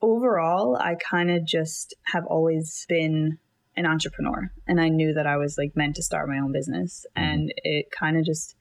overall, 0.00 0.76
I 0.76 0.94
kind 0.94 1.30
of 1.30 1.44
just 1.44 1.94
have 2.04 2.24
always 2.26 2.86
been 2.88 3.38
an 3.76 3.86
entrepreneur, 3.86 4.52
and 4.66 4.80
I 4.80 4.88
knew 4.88 5.14
that 5.14 5.26
I 5.26 5.36
was 5.36 5.56
like 5.56 5.76
meant 5.76 5.96
to 5.96 6.02
start 6.02 6.28
my 6.28 6.38
own 6.38 6.52
business, 6.52 7.06
and 7.16 7.52
it 7.56 7.90
kind 7.90 8.16
of 8.16 8.24
just 8.24 8.54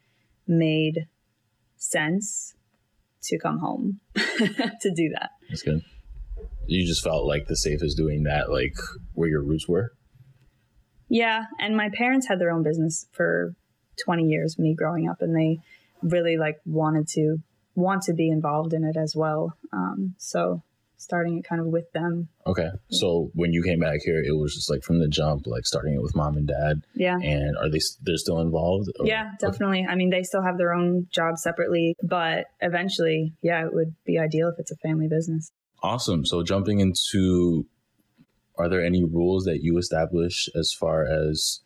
made 0.48 1.08
sense 1.80 2.54
to 3.24 3.40
come 3.40 3.60
home 3.60 4.00
to 4.16 4.94
do 4.96 5.10
that. 5.16 5.32
That's 5.50 5.64
good. 5.64 5.82
You 6.68 6.86
just 6.86 7.04
felt 7.04 7.26
like 7.26 7.48
the 7.48 7.56
safest 7.56 7.98
doing 7.98 8.24
that, 8.24 8.52
like 8.52 8.76
where 9.14 9.28
your 9.28 9.42
roots 9.42 9.68
were. 9.68 9.94
Yeah, 11.10 11.46
and 11.60 11.76
my 11.76 11.90
parents 11.92 12.28
had 12.28 12.40
their 12.40 12.52
own 12.52 12.62
business 12.62 13.08
for 13.12 13.56
20 14.04 14.24
years 14.24 14.60
me 14.60 14.76
growing 14.76 15.10
up 15.10 15.22
and 15.22 15.36
they 15.36 15.60
really 16.02 16.38
like 16.38 16.58
wanted 16.66 17.08
to 17.08 17.38
want 17.76 18.04
to 18.04 18.14
be 18.14 18.30
involved 18.30 18.74
in 18.74 18.84
it 18.84 18.96
as 18.96 19.16
well. 19.16 19.58
Um, 19.74 20.16
so 20.18 20.64
starting 21.00 21.38
it 21.38 21.46
kind 21.46 21.62
of 21.62 21.68
with 21.68 21.92
them. 21.94 22.28
Okay. 22.46 22.70
So 22.92 23.32
when 23.34 23.54
you 23.54 23.64
came 23.64 23.80
back 23.80 24.00
here, 24.04 24.22
it 24.22 24.34
was 24.38 24.54
just 24.54 24.70
like 24.70 24.84
from 24.84 25.00
the 25.00 25.08
jump, 25.08 25.48
like 25.48 25.66
starting 25.66 25.94
it 25.94 26.02
with 26.02 26.14
mom 26.16 26.36
and 26.38 26.48
dad. 26.48 26.82
Yeah. 26.94 27.18
And 27.18 27.58
are 27.58 27.70
they 27.70 27.80
they're 28.04 28.18
still 28.18 28.40
involved? 28.42 28.90
or- 29.00 29.08
Yeah, 29.08 29.32
definitely. 29.40 29.86
I 29.90 29.96
mean, 29.96 30.10
they 30.10 30.24
still 30.24 30.44
have 30.44 30.58
their 30.58 30.74
own 30.74 31.08
jobs 31.10 31.42
separately, 31.42 31.96
but 32.04 32.48
eventually, 32.60 33.34
yeah, 33.42 33.66
it 33.66 33.74
would 33.74 33.96
be 34.06 34.20
ideal 34.20 34.50
if 34.50 34.60
it's 34.60 34.72
a 34.72 34.76
family 34.78 35.08
business. 35.08 35.52
Awesome. 35.82 36.26
So 36.26 36.44
jumping 36.44 36.82
into, 36.82 37.66
are 38.58 38.68
there 38.68 38.84
any 38.84 39.06
rules 39.06 39.46
that 39.46 39.60
you 39.64 39.78
establish 39.78 40.50
as 40.54 40.74
far 40.78 41.06
as 41.06 41.62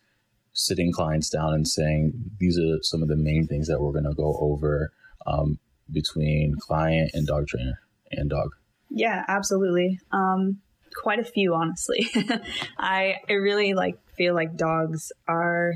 sitting 0.52 0.92
clients 0.92 1.28
down 1.28 1.52
and 1.52 1.66
saying 1.66 2.12
these 2.38 2.56
are 2.56 2.78
some 2.82 3.02
of 3.02 3.08
the 3.08 3.16
main 3.16 3.48
things 3.48 3.66
that 3.66 3.80
we're 3.80 3.90
going 3.90 4.04
to 4.04 4.14
go 4.14 4.38
over 4.40 4.92
um, 5.26 5.58
between 5.92 6.54
client 6.60 7.10
and 7.14 7.26
dog 7.26 7.48
trainer 7.48 7.80
and 8.12 8.30
dog? 8.30 8.50
Yeah, 8.94 9.24
absolutely. 9.26 9.98
Um, 10.12 10.60
quite 10.94 11.18
a 11.18 11.24
few, 11.24 11.54
honestly. 11.54 12.08
I 12.78 13.16
I 13.28 13.32
really 13.32 13.74
like 13.74 13.98
feel 14.16 14.34
like 14.34 14.56
dogs 14.56 15.12
are 15.26 15.74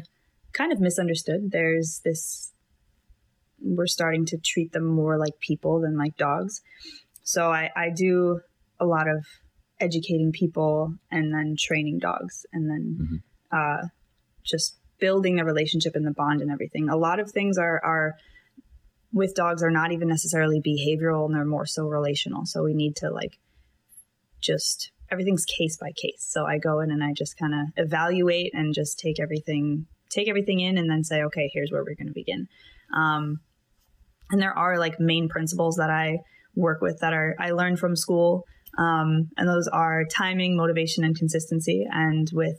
kind 0.52 0.72
of 0.72 0.80
misunderstood. 0.80 1.50
There's 1.50 2.00
this 2.04 2.52
we're 3.60 3.88
starting 3.88 4.24
to 4.26 4.38
treat 4.38 4.72
them 4.72 4.86
more 4.86 5.18
like 5.18 5.40
people 5.40 5.80
than 5.80 5.98
like 5.98 6.16
dogs. 6.16 6.62
So 7.24 7.50
I, 7.50 7.70
I 7.74 7.90
do 7.90 8.40
a 8.78 8.86
lot 8.86 9.08
of 9.08 9.26
educating 9.80 10.30
people 10.30 10.94
and 11.10 11.34
then 11.34 11.56
training 11.58 11.98
dogs 11.98 12.46
and 12.52 12.70
then 12.70 13.22
uh, 13.50 13.88
just 14.44 14.76
building 15.00 15.36
the 15.36 15.44
relationship 15.44 15.96
and 15.96 16.06
the 16.06 16.12
bond 16.12 16.40
and 16.40 16.52
everything. 16.52 16.88
A 16.88 16.96
lot 16.96 17.18
of 17.18 17.32
things 17.32 17.58
are 17.58 17.80
are 17.84 18.14
with 19.12 19.34
dogs 19.34 19.62
are 19.62 19.70
not 19.70 19.92
even 19.92 20.08
necessarily 20.08 20.60
behavioral 20.60 21.26
and 21.26 21.34
they're 21.34 21.44
more 21.44 21.66
so 21.66 21.86
relational. 21.86 22.44
So 22.44 22.62
we 22.62 22.74
need 22.74 22.96
to 22.96 23.10
like 23.10 23.38
just 24.40 24.92
everything's 25.10 25.44
case 25.44 25.76
by 25.80 25.90
case. 25.92 26.26
So 26.28 26.46
I 26.46 26.58
go 26.58 26.80
in 26.80 26.90
and 26.90 27.02
I 27.02 27.12
just 27.16 27.38
kind 27.38 27.54
of 27.54 27.60
evaluate 27.76 28.52
and 28.54 28.74
just 28.74 28.98
take 28.98 29.18
everything 29.20 29.86
take 30.10 30.28
everything 30.28 30.60
in 30.60 30.78
and 30.78 30.90
then 30.90 31.04
say, 31.04 31.22
okay, 31.22 31.50
here's 31.52 31.70
where 31.70 31.82
we're 31.82 31.94
going 31.94 32.08
to 32.08 32.14
begin. 32.14 32.46
Um, 32.94 33.40
and 34.30 34.40
there 34.40 34.56
are 34.56 34.78
like 34.78 34.98
main 34.98 35.28
principles 35.28 35.76
that 35.76 35.90
I 35.90 36.18
work 36.54 36.80
with 36.80 36.98
that 37.00 37.12
are 37.12 37.34
I 37.38 37.50
learned 37.50 37.78
from 37.78 37.96
school, 37.96 38.44
um, 38.78 39.28
and 39.36 39.48
those 39.48 39.68
are 39.68 40.04
timing, 40.04 40.56
motivation, 40.56 41.04
and 41.04 41.16
consistency. 41.16 41.86
And 41.90 42.28
with 42.32 42.58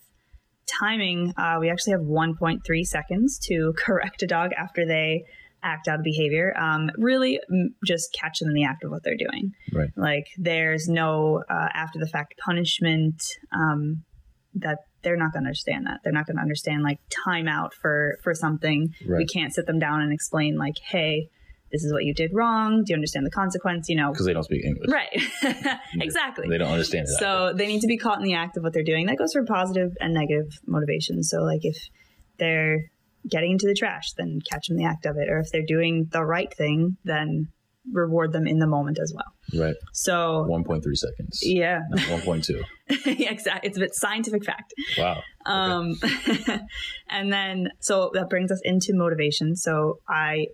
timing, 0.79 1.33
uh, 1.37 1.57
we 1.59 1.69
actually 1.69 1.93
have 1.93 2.01
1.3 2.01 2.59
seconds 2.83 3.39
to 3.47 3.73
correct 3.77 4.23
a 4.23 4.27
dog 4.27 4.51
after 4.57 4.85
they 4.85 5.23
act 5.63 5.87
out 5.87 5.99
of 5.99 6.03
behavior. 6.03 6.53
Um, 6.57 6.89
really, 6.97 7.39
m- 7.51 7.75
just 7.85 8.15
catch 8.19 8.39
them 8.39 8.49
in 8.49 8.55
the 8.55 8.63
act 8.63 8.83
of 8.83 8.91
what 8.91 9.03
they're 9.03 9.17
doing. 9.17 9.51
Right. 9.73 9.89
Like 9.95 10.27
there's 10.37 10.87
no 10.87 11.43
uh, 11.49 11.67
after 11.73 11.99
the 11.99 12.07
fact 12.07 12.35
punishment 12.43 13.21
um, 13.53 14.03
that 14.55 14.79
they're 15.01 15.15
not 15.17 15.31
going 15.31 15.43
to 15.43 15.47
understand 15.47 15.85
that 15.85 15.99
they're 16.03 16.11
not 16.13 16.25
going 16.25 16.35
to 16.35 16.41
understand 16.41 16.83
like 16.83 16.99
timeout 17.25 17.71
for 17.73 18.17
for 18.23 18.33
something. 18.33 18.93
We 19.07 19.25
can't 19.25 19.53
sit 19.53 19.65
them 19.65 19.79
down 19.79 20.01
and 20.01 20.11
explain 20.11 20.57
like, 20.57 20.75
hey, 20.89 21.29
this 21.71 21.83
is 21.83 21.93
what 21.93 22.03
you 22.03 22.13
did 22.13 22.31
wrong. 22.33 22.83
Do 22.83 22.91
you 22.91 22.95
understand 22.95 23.25
the 23.25 23.31
consequence? 23.31 23.87
You 23.89 23.95
know, 23.95 24.11
Because 24.11 24.25
they 24.25 24.33
don't 24.33 24.43
speak 24.43 24.65
English. 24.65 24.89
right? 24.89 25.23
exactly. 26.01 26.47
They 26.49 26.57
don't 26.57 26.71
understand 26.71 27.03
it. 27.07 27.19
So 27.19 27.53
they 27.53 27.67
need 27.67 27.81
to 27.81 27.87
be 27.87 27.97
caught 27.97 28.17
in 28.17 28.23
the 28.23 28.33
act 28.33 28.57
of 28.57 28.63
what 28.63 28.73
they're 28.73 28.83
doing. 28.83 29.05
That 29.05 29.17
goes 29.17 29.33
for 29.33 29.43
positive 29.45 29.95
and 30.01 30.13
negative 30.13 30.59
motivation. 30.65 31.23
So 31.23 31.43
like 31.43 31.63
if 31.63 31.77
they're 32.39 32.89
getting 33.29 33.51
into 33.51 33.67
the 33.67 33.73
trash, 33.75 34.13
then 34.17 34.39
catch 34.49 34.67
them 34.67 34.77
the 34.77 34.85
act 34.85 35.05
of 35.05 35.17
it. 35.17 35.29
Or 35.29 35.39
if 35.39 35.51
they're 35.51 35.65
doing 35.65 36.07
the 36.11 36.23
right 36.23 36.53
thing, 36.53 36.97
then 37.03 37.47
reward 37.91 38.33
them 38.33 38.45
in 38.45 38.59
the 38.59 38.67
moment 38.67 38.99
as 39.01 39.13
well. 39.15 39.61
right. 39.63 39.75
So 39.93 40.45
1.3 40.49 40.81
seconds. 40.95 41.39
yeah, 41.41 41.79
Not 41.89 42.01
1.2. 42.21 42.63
exactly. 43.29 43.67
It's 43.67 43.77
a 43.77 43.81
bit 43.81 43.95
scientific 43.95 44.45
fact. 44.45 44.73
Wow. 44.97 45.21
Um, 45.45 45.95
and 47.09 47.31
then, 47.31 47.69
so 47.79 48.11
that 48.13 48.29
brings 48.29 48.51
us 48.51 48.59
into 48.63 48.93
motivation. 48.93 49.55
So 49.55 49.99
I 50.07 50.47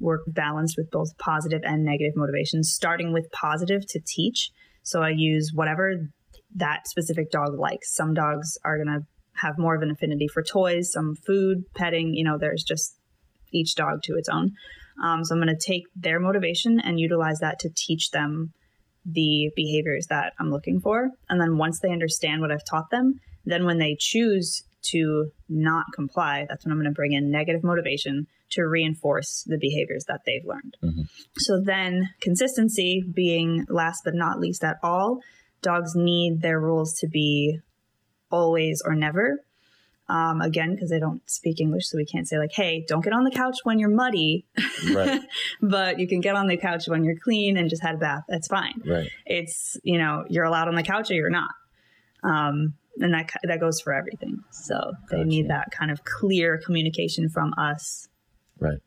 work 0.00 0.22
balanced 0.26 0.76
with 0.76 0.90
both 0.90 1.16
positive 1.18 1.62
and 1.64 1.84
negative 1.84 2.12
motivations, 2.16 2.72
starting 2.72 3.12
with 3.12 3.30
positive 3.32 3.86
to 3.88 4.00
teach. 4.04 4.50
So 4.82 5.00
I 5.00 5.10
use 5.16 5.52
whatever 5.54 6.10
that 6.56 6.86
specific 6.88 7.30
dog 7.30 7.58
likes. 7.58 7.94
Some 7.94 8.12
dogs 8.12 8.58
are 8.64 8.76
going 8.76 8.88
to 9.00 9.06
have 9.42 9.58
more 9.58 9.74
of 9.74 9.82
an 9.82 9.90
affinity 9.90 10.28
for 10.28 10.42
toys, 10.42 10.90
some 10.92 11.14
food, 11.26 11.64
petting, 11.74 12.14
you 12.14 12.24
know, 12.24 12.38
there's 12.38 12.62
just 12.62 12.96
each 13.52 13.74
dog 13.74 14.02
to 14.04 14.14
its 14.16 14.28
own. 14.28 14.52
Um, 15.02 15.24
so 15.24 15.34
I'm 15.34 15.42
going 15.42 15.54
to 15.54 15.66
take 15.66 15.84
their 15.96 16.20
motivation 16.20 16.80
and 16.80 16.98
utilize 16.98 17.38
that 17.40 17.58
to 17.60 17.70
teach 17.74 18.10
them 18.10 18.52
the 19.04 19.50
behaviors 19.56 20.06
that 20.10 20.32
I'm 20.38 20.50
looking 20.50 20.80
for. 20.80 21.10
And 21.28 21.40
then 21.40 21.58
once 21.58 21.80
they 21.80 21.90
understand 21.90 22.40
what 22.40 22.52
I've 22.52 22.64
taught 22.68 22.90
them, 22.90 23.20
then 23.44 23.64
when 23.64 23.78
they 23.78 23.96
choose 23.98 24.62
to 24.90 25.30
not 25.48 25.86
comply, 25.94 26.46
that's 26.48 26.64
when 26.64 26.72
I'm 26.72 26.78
going 26.78 26.90
to 26.90 26.94
bring 26.94 27.12
in 27.12 27.30
negative 27.30 27.62
motivation 27.64 28.26
to 28.50 28.62
reinforce 28.62 29.44
the 29.46 29.58
behaviors 29.58 30.04
that 30.08 30.20
they've 30.26 30.44
learned. 30.44 30.76
Mhm. 30.82 31.08
So 31.38 31.60
then 31.64 32.08
consistency 32.20 33.02
being 33.14 33.64
last 33.68 34.02
but 34.04 34.14
not 34.14 34.38
least 34.38 34.62
at 34.62 34.76
all, 34.82 35.20
dogs 35.62 35.94
need 35.94 36.42
their 36.42 36.60
rules 36.60 36.92
to 37.00 37.08
be 37.08 37.60
always 38.32 38.82
or 38.84 38.94
never. 38.94 39.40
Um, 40.08 40.40
again, 40.42 40.74
because 40.74 40.90
they 40.90 40.98
don't 40.98 41.22
speak 41.30 41.60
English, 41.60 41.86
so 41.88 41.96
we 41.96 42.04
can't 42.04 42.28
say 42.28 42.36
like, 42.36 42.52
"Hey, 42.52 42.84
don't 42.86 43.02
get 43.04 43.12
on 43.12 43.24
the 43.24 43.30
couch 43.30 43.58
when 43.62 43.78
you're 43.78 43.88
muddy," 43.88 44.44
Right. 44.92 45.22
but 45.62 45.98
you 46.00 46.08
can 46.08 46.20
get 46.20 46.34
on 46.34 46.48
the 46.48 46.56
couch 46.56 46.86
when 46.88 47.04
you're 47.04 47.16
clean 47.22 47.56
and 47.56 47.70
just 47.70 47.82
had 47.82 47.94
a 47.94 47.98
bath. 47.98 48.24
That's 48.28 48.48
fine 48.48 48.82
Right. 48.84 49.08
it's 49.24 49.76
you 49.84 49.98
know 49.98 50.24
you're 50.28 50.44
allowed 50.44 50.68
on 50.68 50.74
the 50.74 50.82
couch 50.82 51.10
or 51.10 51.14
you're 51.14 51.30
not 51.30 51.50
um 52.24 52.74
and 52.98 53.14
that 53.14 53.30
that 53.44 53.58
goes 53.60 53.80
for 53.80 53.94
everything 53.94 54.40
so 54.50 54.92
they 55.10 55.24
need 55.24 55.48
that 55.48 55.70
kind 55.70 55.90
of 55.90 56.04
clear 56.04 56.58
communication 56.58 57.28
from 57.30 57.54
us 57.56 58.08
Right. 58.58 58.78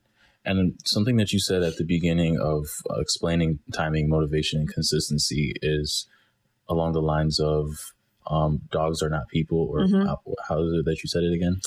And 0.46 0.78
something 0.86 1.16
that 1.18 1.32
you 1.34 1.40
said 1.40 1.64
at 1.64 1.78
the 1.78 1.84
beginning 1.84 2.40
of 2.40 2.68
uh, 2.90 3.00
explaining 3.00 3.60
timing, 3.74 4.08
motivation, 4.10 4.60
and 4.60 4.70
consistency 4.72 5.54
is 5.62 6.08
along 6.70 6.92
the 6.94 7.02
lines 7.02 7.40
of 7.40 7.94
um, 8.28 8.62
dogs 8.72 9.02
are 9.02 9.10
not 9.10 9.28
people, 9.30 9.68
or 9.72 9.82
Mhm. 9.82 10.06
how, 10.06 10.20
how 10.48 10.62
is 10.64 10.74
it 10.74 10.86
that 10.86 11.04
you 11.04 11.08
said 11.10 11.24
it 11.24 11.34
again? 11.34 11.60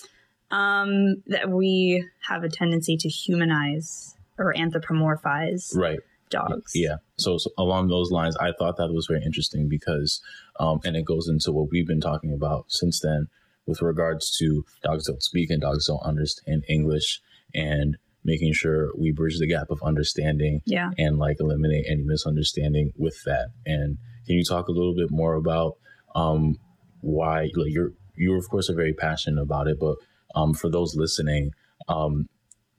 um 0.50 1.17
that 1.27 1.50
we 1.50 2.03
have 2.27 2.43
a 2.43 2.49
tendency 2.49 2.97
to 2.97 3.07
humanize 3.07 4.17
or 4.38 4.55
anthropomorphize 4.55 5.77
Right. 5.77 5.99
dogs 6.31 6.73
Yeah. 6.75 6.97
So, 7.19 7.37
so 7.37 7.50
along 7.59 7.88
those 7.88 8.11
lines, 8.11 8.35
I 8.38 8.53
thought 8.59 8.79
that 8.79 8.93
was 8.93 9.07
very 9.07 9.23
interesting 9.23 9.69
because, 9.69 10.23
um, 10.59 10.81
and 10.87 10.97
it 10.97 11.05
goes 11.05 11.29
into 11.29 11.53
what 11.53 11.71
we've 11.71 11.87
been 11.87 12.00
talking 12.00 12.33
about 12.33 12.65
since 12.69 13.00
then 13.00 13.29
with 13.67 13.83
regards 13.83 14.31
to 14.38 14.65
dogs 14.83 15.07
don't 15.07 15.23
speak 15.23 15.50
and 15.50 15.61
dogs 15.61 15.87
don't 15.87 16.03
understand 16.03 16.65
English 16.69 17.21
and 17.55 17.99
making 18.25 18.53
sure 18.55 18.91
we 18.97 19.12
bridge 19.12 19.38
the 19.38 19.47
gap 19.47 19.71
of 19.71 19.83
understanding 19.83 20.61
yeah 20.65 20.91
and 20.97 21.19
like 21.19 21.37
eliminate 21.41 21.85
any 21.88 22.05
misunderstanding 22.05 22.93
with 22.97 23.23
that. 23.25 23.49
And 23.67 23.99
can 24.27 24.37
you 24.37 24.45
talk 24.45 24.69
a 24.69 24.73
little 24.73 24.95
bit 24.95 25.11
more 25.11 25.35
about 25.35 25.77
um, 26.19 26.59
why 27.01 27.49
like 27.55 27.73
you're 27.73 27.93
you 28.17 28.37
of 28.37 28.49
course 28.49 28.69
are 28.69 28.75
very 28.75 28.93
passionate 28.93 29.41
about 29.41 29.69
it, 29.69 29.79
but 29.79 29.97
um, 30.35 30.53
for 30.53 30.69
those 30.69 30.97
listening, 30.97 31.53
um, 31.89 32.29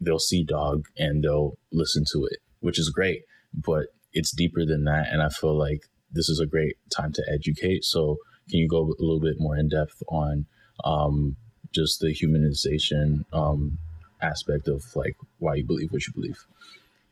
they'll 0.02 0.20
see 0.20 0.44
dog 0.44 0.86
and 0.98 1.24
they'll 1.24 1.58
listen 1.72 2.04
to 2.12 2.26
it, 2.26 2.40
which 2.60 2.78
is 2.78 2.90
great, 2.90 3.24
but 3.54 3.88
it's 4.14 4.32
deeper 4.32 4.66
than 4.66 4.84
that. 4.84 5.08
And 5.12 5.22
I 5.22 5.30
feel 5.30 5.58
like 5.58 5.84
this 6.12 6.30
is 6.30 6.40
a 6.40 6.46
great 6.46 6.76
time 6.90 7.14
to 7.14 7.24
educate. 7.32 7.86
So 7.86 8.18
can 8.50 8.60
you 8.60 8.68
go 8.68 8.84
a 8.84 9.02
little 9.04 9.22
bit 9.22 9.36
more 9.40 9.58
in 9.58 9.70
depth 9.70 10.04
on 10.10 10.46
um, 10.84 11.36
just 11.74 12.00
the 12.00 12.14
humanization 12.14 13.24
um, 13.32 13.78
aspect 14.22 14.68
of 14.68 14.84
like 14.96 15.16
why 15.38 15.56
you 15.56 15.66
believe 15.66 15.92
what 15.92 16.06
you 16.06 16.14
believe? 16.14 16.46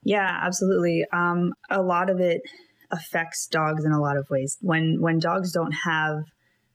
Yeah, 0.04 0.40
absolutely. 0.44 1.06
Um, 1.14 1.54
a 1.70 1.82
lot 1.82 2.10
of 2.10 2.20
it 2.20 2.42
affects 2.92 3.48
dogs 3.48 3.86
in 3.86 3.92
a 3.92 4.02
lot 4.02 4.18
of 4.18 4.30
ways. 4.30 4.58
When 4.62 4.98
when 5.00 5.20
dogs 5.20 5.52
don't 5.52 5.74
have, 5.86 6.24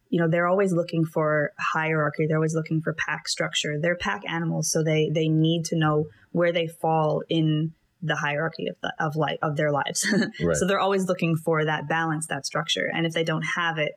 you 0.08 0.20
know, 0.20 0.28
they're 0.28 0.46
always 0.46 0.72
looking 0.72 1.04
for 1.04 1.52
hierarchy. 1.58 2.26
They're 2.26 2.38
always 2.38 2.54
looking 2.54 2.80
for 2.82 2.94
pack 2.94 3.28
structure. 3.28 3.78
They're 3.80 3.96
pack 3.96 4.22
animals, 4.28 4.70
so 4.70 4.82
they 4.82 5.10
they 5.12 5.28
need 5.28 5.64
to 5.66 5.76
know 5.76 6.06
where 6.32 6.52
they 6.52 6.66
fall 6.66 7.22
in 7.28 7.72
the 8.02 8.16
hierarchy 8.16 8.66
of 8.66 8.76
the 8.82 8.92
of 8.98 9.16
life 9.16 9.38
of 9.42 9.56
their 9.56 9.70
lives. 9.70 10.06
Right. 10.42 10.56
so 10.56 10.66
they're 10.66 10.80
always 10.80 11.06
looking 11.06 11.36
for 11.36 11.64
that 11.64 11.88
balance, 11.88 12.26
that 12.28 12.46
structure. 12.46 12.90
And 12.92 13.06
if 13.06 13.12
they 13.12 13.24
don't 13.24 13.44
have 13.56 13.78
it, 13.78 13.92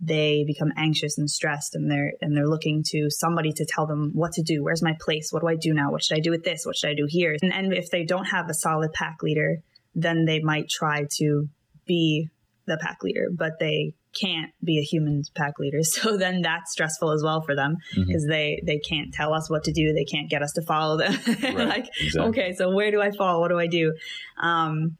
they 0.00 0.44
become 0.46 0.72
anxious 0.76 1.16
and 1.16 1.30
stressed 1.30 1.74
and 1.74 1.90
they're 1.90 2.12
and 2.20 2.36
they're 2.36 2.46
looking 2.48 2.82
to 2.84 3.08
somebody 3.08 3.52
to 3.52 3.64
tell 3.64 3.86
them 3.86 4.10
what 4.12 4.32
to 4.32 4.42
do 4.42 4.62
where's 4.62 4.82
my 4.82 4.94
place 5.00 5.32
what 5.32 5.40
do 5.40 5.48
i 5.48 5.56
do 5.56 5.72
now 5.72 5.90
what 5.90 6.02
should 6.02 6.18
i 6.18 6.20
do 6.20 6.30
with 6.30 6.44
this 6.44 6.66
what 6.66 6.76
should 6.76 6.90
i 6.90 6.94
do 6.94 7.06
here 7.08 7.34
and, 7.40 7.52
and 7.52 7.72
if 7.72 7.90
they 7.90 8.04
don't 8.04 8.26
have 8.26 8.48
a 8.50 8.54
solid 8.54 8.92
pack 8.92 9.22
leader 9.22 9.62
then 9.94 10.26
they 10.26 10.40
might 10.40 10.68
try 10.68 11.06
to 11.10 11.48
be 11.86 12.28
the 12.66 12.78
pack 12.80 12.98
leader 13.02 13.28
but 13.32 13.52
they 13.60 13.94
can't 14.18 14.52
be 14.64 14.78
a 14.78 14.82
human 14.82 15.22
pack 15.34 15.58
leader. 15.58 15.80
So 15.96 16.16
then 16.16 16.42
that's 16.42 16.72
stressful 16.72 17.12
as 17.12 17.22
well 17.22 17.40
for 17.40 17.54
them 17.54 17.76
because 17.94 18.26
they 18.26 18.60
they 18.64 18.78
can't 18.78 19.12
tell 19.12 19.32
us 19.32 19.48
what 19.48 19.64
to 19.64 19.72
do. 19.72 19.92
They 19.92 20.04
can't 20.04 20.28
get 20.28 20.42
us 20.42 20.52
to 20.52 20.62
follow 20.62 20.98
them. 20.98 21.12
Like 21.56 21.88
exactly. 22.00 22.20
okay 22.28 22.54
so 22.54 22.70
where 22.70 22.90
do 22.90 23.00
i 23.00 23.10
fall? 23.10 23.40
What 23.40 23.48
do 23.48 23.58
i 23.58 23.66
do? 23.66 23.94
Um, 24.40 24.96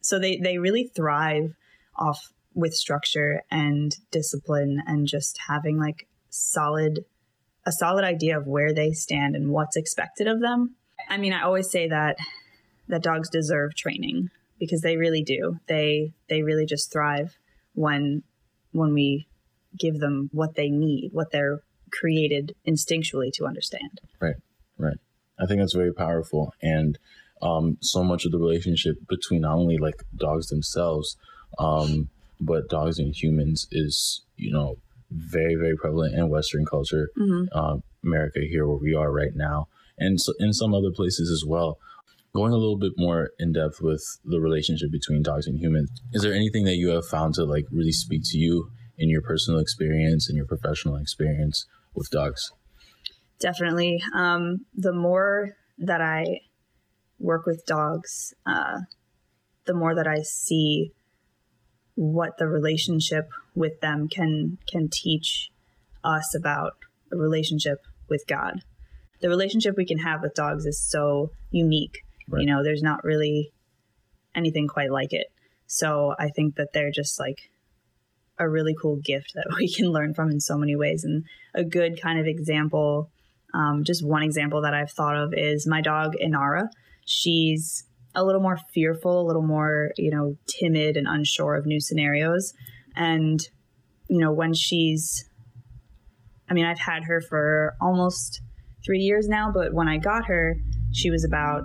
so 0.00 0.18
they 0.18 0.38
they 0.42 0.58
really 0.58 0.90
thrive 0.94 1.54
off 1.96 2.32
with 2.54 2.74
structure 2.74 3.42
and 3.50 3.94
discipline 4.10 4.82
and 4.86 5.06
just 5.06 5.38
having 5.48 5.78
like 5.78 6.08
solid 6.30 7.04
a 7.64 7.72
solid 7.72 8.04
idea 8.04 8.36
of 8.36 8.46
where 8.46 8.74
they 8.74 8.90
stand 8.92 9.36
and 9.36 9.50
what's 9.50 9.76
expected 9.76 10.26
of 10.26 10.40
them. 10.40 10.74
I 11.08 11.18
mean 11.18 11.32
i 11.32 11.42
always 11.42 11.70
say 11.70 11.88
that 11.88 12.16
that 12.88 13.02
dogs 13.02 13.28
deserve 13.30 13.74
training 13.74 14.30
because 14.64 14.80
they 14.82 14.96
really 14.96 15.22
do 15.22 15.58
they 15.66 16.12
they 16.28 16.42
really 16.42 16.66
just 16.66 16.92
thrive 16.92 17.36
when 17.74 18.22
when 18.70 18.94
we 18.94 19.26
give 19.76 19.98
them 19.98 20.30
what 20.32 20.54
they 20.54 20.68
need 20.70 21.10
what 21.12 21.32
they're 21.32 21.60
created 21.90 22.54
instinctually 22.66 23.32
to 23.32 23.44
understand 23.44 24.00
Right. 24.22 24.36
Right. 24.78 24.96
I 25.38 25.46
think 25.46 25.60
that's 25.60 25.74
very 25.74 25.92
powerful. 25.92 26.54
And 26.62 26.98
um, 27.42 27.76
so 27.80 28.04
much 28.04 28.24
of 28.24 28.32
the 28.32 28.38
relationship 28.38 28.96
between 29.08 29.42
not 29.42 29.56
only 29.56 29.76
like 29.76 30.04
dogs 30.16 30.48
themselves, 30.48 31.16
um, 31.58 32.08
but 32.40 32.68
dogs 32.68 32.98
and 32.98 33.14
humans 33.14 33.66
is, 33.72 34.22
you 34.36 34.52
know, 34.52 34.76
very, 35.10 35.56
very 35.56 35.76
prevalent 35.76 36.14
in 36.14 36.28
Western 36.28 36.64
culture, 36.64 37.10
mm-hmm. 37.18 37.44
uh, 37.52 37.76
America 38.04 38.40
here 38.40 38.66
where 38.66 38.78
we 38.78 38.94
are 38.94 39.12
right 39.12 39.34
now, 39.34 39.68
and 39.98 40.20
so 40.20 40.32
in 40.38 40.52
some 40.52 40.72
other 40.72 40.90
places 40.90 41.30
as 41.30 41.44
well. 41.46 41.78
Going 42.34 42.52
a 42.52 42.56
little 42.56 42.78
bit 42.78 42.92
more 42.96 43.30
in 43.38 43.52
depth 43.52 43.80
with 43.82 44.02
the 44.24 44.40
relationship 44.40 44.90
between 44.90 45.22
dogs 45.22 45.46
and 45.46 45.58
humans, 45.58 45.90
is 46.12 46.22
there 46.22 46.32
anything 46.32 46.64
that 46.64 46.76
you 46.76 46.88
have 46.90 47.06
found 47.06 47.34
to 47.34 47.44
like 47.44 47.66
really 47.70 47.92
speak 47.92 48.22
to 48.26 48.38
you 48.38 48.70
in 48.96 49.10
your 49.10 49.20
personal 49.20 49.60
experience 49.60 50.28
and 50.28 50.36
your 50.36 50.46
professional 50.46 50.96
experience 50.96 51.66
with 51.94 52.08
dogs? 52.10 52.50
Definitely. 53.38 54.00
Um, 54.14 54.64
the 54.74 54.94
more 54.94 55.56
that 55.78 56.00
I 56.00 56.40
work 57.18 57.44
with 57.44 57.66
dogs, 57.66 58.32
uh, 58.46 58.78
the 59.66 59.74
more 59.74 59.94
that 59.94 60.06
I 60.06 60.22
see 60.22 60.92
what 61.94 62.38
the 62.38 62.48
relationship 62.48 63.28
with 63.54 63.80
them 63.80 64.08
can 64.08 64.58
can 64.66 64.88
teach 64.90 65.50
us 66.02 66.34
about 66.34 66.72
a 67.12 67.16
relationship 67.16 67.78
with 68.08 68.24
God. 68.26 68.62
The 69.20 69.28
relationship 69.28 69.76
we 69.76 69.86
can 69.86 69.98
have 69.98 70.22
with 70.22 70.34
dogs 70.34 70.66
is 70.66 70.80
so 70.80 71.30
unique. 71.50 72.02
Right. 72.28 72.42
You 72.42 72.46
know, 72.46 72.62
there's 72.62 72.82
not 72.82 73.04
really 73.04 73.52
anything 74.34 74.68
quite 74.68 74.90
like 74.90 75.12
it. 75.12 75.26
So 75.66 76.14
I 76.18 76.28
think 76.28 76.56
that 76.56 76.68
they're 76.72 76.90
just 76.90 77.18
like 77.18 77.50
a 78.38 78.48
really 78.48 78.74
cool 78.80 78.96
gift 78.96 79.32
that 79.34 79.46
we 79.56 79.72
can 79.72 79.86
learn 79.86 80.14
from 80.14 80.30
in 80.30 80.40
so 80.40 80.56
many 80.56 80.76
ways. 80.76 81.04
And 81.04 81.24
a 81.54 81.64
good 81.64 82.00
kind 82.00 82.18
of 82.18 82.26
example, 82.26 83.10
um, 83.54 83.82
just 83.84 84.04
one 84.04 84.22
example 84.22 84.62
that 84.62 84.74
I've 84.74 84.90
thought 84.90 85.16
of 85.16 85.32
is 85.36 85.66
my 85.66 85.80
dog 85.80 86.14
Inara. 86.22 86.68
She's 87.04 87.84
a 88.14 88.24
little 88.24 88.40
more 88.40 88.58
fearful, 88.74 89.22
a 89.22 89.26
little 89.26 89.42
more, 89.42 89.90
you 89.96 90.10
know, 90.10 90.36
timid 90.46 90.96
and 90.96 91.06
unsure 91.08 91.54
of 91.54 91.66
new 91.66 91.80
scenarios. 91.80 92.52
And, 92.94 93.40
you 94.08 94.18
know, 94.18 94.32
when 94.32 94.52
she's, 94.52 95.24
I 96.48 96.54
mean, 96.54 96.66
I've 96.66 96.78
had 96.78 97.04
her 97.04 97.22
for 97.22 97.74
almost 97.80 98.42
three 98.84 98.98
years 98.98 99.28
now, 99.28 99.50
but 99.52 99.72
when 99.72 99.88
I 99.88 99.96
got 99.96 100.26
her, 100.26 100.56
she 100.92 101.10
was 101.10 101.24
about 101.24 101.62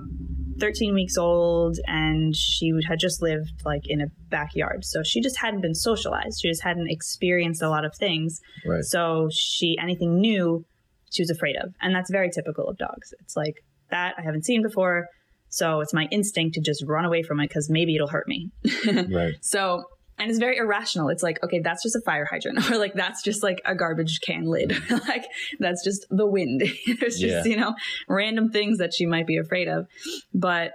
13 0.59 0.93
weeks 0.93 1.17
old 1.17 1.77
and 1.85 2.35
she 2.35 2.71
had 2.87 2.99
just 2.99 3.21
lived 3.21 3.51
like 3.65 3.83
in 3.85 4.01
a 4.01 4.07
backyard. 4.29 4.85
So 4.85 5.03
she 5.03 5.21
just 5.21 5.37
hadn't 5.37 5.61
been 5.61 5.75
socialized. 5.75 6.39
She 6.41 6.49
just 6.49 6.63
hadn't 6.63 6.89
experienced 6.89 7.61
a 7.61 7.69
lot 7.69 7.85
of 7.85 7.95
things. 7.95 8.39
Right. 8.65 8.83
So 8.83 9.29
she, 9.31 9.77
anything 9.81 10.19
new, 10.19 10.65
she 11.11 11.21
was 11.21 11.29
afraid 11.29 11.55
of. 11.55 11.73
And 11.81 11.95
that's 11.95 12.11
very 12.11 12.29
typical 12.29 12.67
of 12.67 12.77
dogs. 12.77 13.13
It's 13.21 13.35
like 13.35 13.63
that 13.91 14.15
I 14.17 14.21
haven't 14.21 14.45
seen 14.45 14.61
before. 14.61 15.07
So 15.49 15.79
it's 15.79 15.93
my 15.93 16.07
instinct 16.11 16.55
to 16.55 16.61
just 16.61 16.83
run 16.85 17.05
away 17.05 17.23
from 17.23 17.39
it 17.39 17.47
because 17.47 17.69
maybe 17.69 17.95
it'll 17.95 18.07
hurt 18.07 18.27
me. 18.27 18.51
right. 19.09 19.33
So, 19.41 19.83
and 20.17 20.29
it's 20.29 20.39
very 20.39 20.57
irrational. 20.57 21.09
It's 21.09 21.23
like, 21.23 21.43
okay, 21.43 21.59
that's 21.59 21.83
just 21.83 21.95
a 21.95 22.01
fire 22.05 22.27
hydrant, 22.29 22.69
or 22.71 22.77
like 22.77 22.93
that's 22.93 23.23
just 23.23 23.43
like 23.43 23.61
a 23.65 23.75
garbage 23.75 24.19
can 24.21 24.45
lid. 24.45 24.75
like 25.07 25.25
that's 25.59 25.83
just 25.83 26.05
the 26.09 26.25
wind. 26.25 26.61
it's 26.63 27.19
just, 27.19 27.21
yeah. 27.21 27.43
you 27.45 27.57
know, 27.57 27.75
random 28.07 28.49
things 28.49 28.77
that 28.79 28.93
she 28.93 29.05
might 29.05 29.27
be 29.27 29.37
afraid 29.37 29.67
of. 29.67 29.87
But 30.33 30.71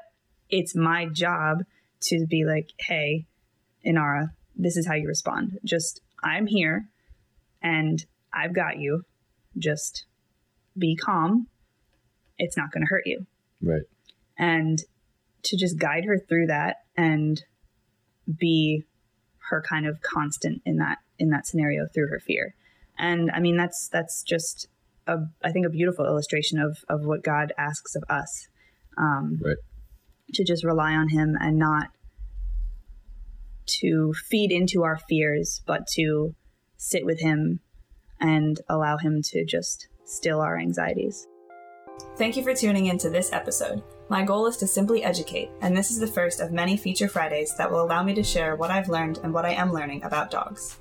it's 0.49 0.75
my 0.75 1.07
job 1.07 1.59
to 2.03 2.27
be 2.29 2.45
like, 2.45 2.71
hey, 2.79 3.27
Inara, 3.87 4.29
this 4.57 4.77
is 4.77 4.87
how 4.87 4.95
you 4.95 5.07
respond. 5.09 5.59
Just, 5.65 6.01
I'm 6.23 6.47
here 6.47 6.89
and 7.63 8.05
I've 8.33 8.55
got 8.55 8.79
you. 8.79 9.03
Just 9.59 10.07
be 10.77 10.97
calm. 10.97 11.47
It's 12.39 12.57
not 12.57 12.73
going 12.73 12.83
to 12.83 12.89
hurt 12.89 13.07
you. 13.07 13.27
Right 13.63 13.83
and 14.43 14.79
to 15.45 15.57
just 15.57 15.79
guide 15.79 16.05
her 16.05 16.19
through 16.19 16.47
that 16.47 16.77
and 16.97 17.43
be 18.39 18.85
her 19.53 19.63
kind 19.63 19.87
of 19.87 20.01
constant 20.01 20.63
in 20.65 20.79
that 20.79 20.99
in 21.19 21.29
that 21.29 21.47
scenario 21.47 21.87
through 21.93 22.09
her 22.09 22.19
fear. 22.19 22.55
And 22.99 23.31
i 23.33 23.41
mean 23.41 23.57
that's 23.57 23.89
that's 23.89 24.23
just 24.23 24.69
a 25.07 25.19
i 25.43 25.51
think 25.51 25.67
a 25.67 25.71
beautiful 25.71 26.05
illustration 26.05 26.59
of 26.59 26.79
of 26.89 27.05
what 27.05 27.25
god 27.25 27.53
asks 27.59 27.95
of 27.97 28.05
us 28.09 28.49
um 28.99 29.41
right. 29.43 29.57
to 30.35 30.45
just 30.45 30.63
rely 30.63 30.93
on 30.93 31.09
him 31.09 31.37
and 31.41 31.59
not 31.59 31.89
to 33.67 34.13
feed 34.29 34.53
into 34.53 34.83
our 34.83 34.99
fears 35.09 35.63
but 35.67 35.87
to 35.87 36.35
sit 36.77 37.05
with 37.05 37.21
him 37.21 37.61
and 38.21 38.61
allow 38.69 38.97
him 38.97 39.21
to 39.23 39.45
just 39.45 39.89
still 40.05 40.41
our 40.41 40.59
anxieties. 40.59 41.27
Thank 42.17 42.37
you 42.37 42.43
for 42.43 42.55
tuning 42.55 42.87
in 42.87 42.99
to 42.99 43.11
this 43.11 43.33
episode. 43.33 43.83
My 44.13 44.23
goal 44.23 44.47
is 44.47 44.59
to 44.59 44.67
simply 44.67 45.03
educate, 45.03 45.49
and 45.63 45.75
this 45.75 45.91
is 45.91 45.99
the 45.99 46.07
first 46.07 46.41
of 46.41 46.53
many 46.53 46.77
Feature 46.77 47.09
Fridays 47.09 47.57
that 47.57 47.73
will 47.73 47.83
allow 47.83 48.03
me 48.03 48.13
to 48.13 48.23
share 48.23 48.57
what 48.57 48.71
I've 48.71 48.91
learned 48.91 49.21
and 49.23 49.33
what 49.33 49.47
I 49.47 49.55
am 49.55 49.73
learning 49.73 50.03
about 50.03 50.31
dogs. 50.31 50.77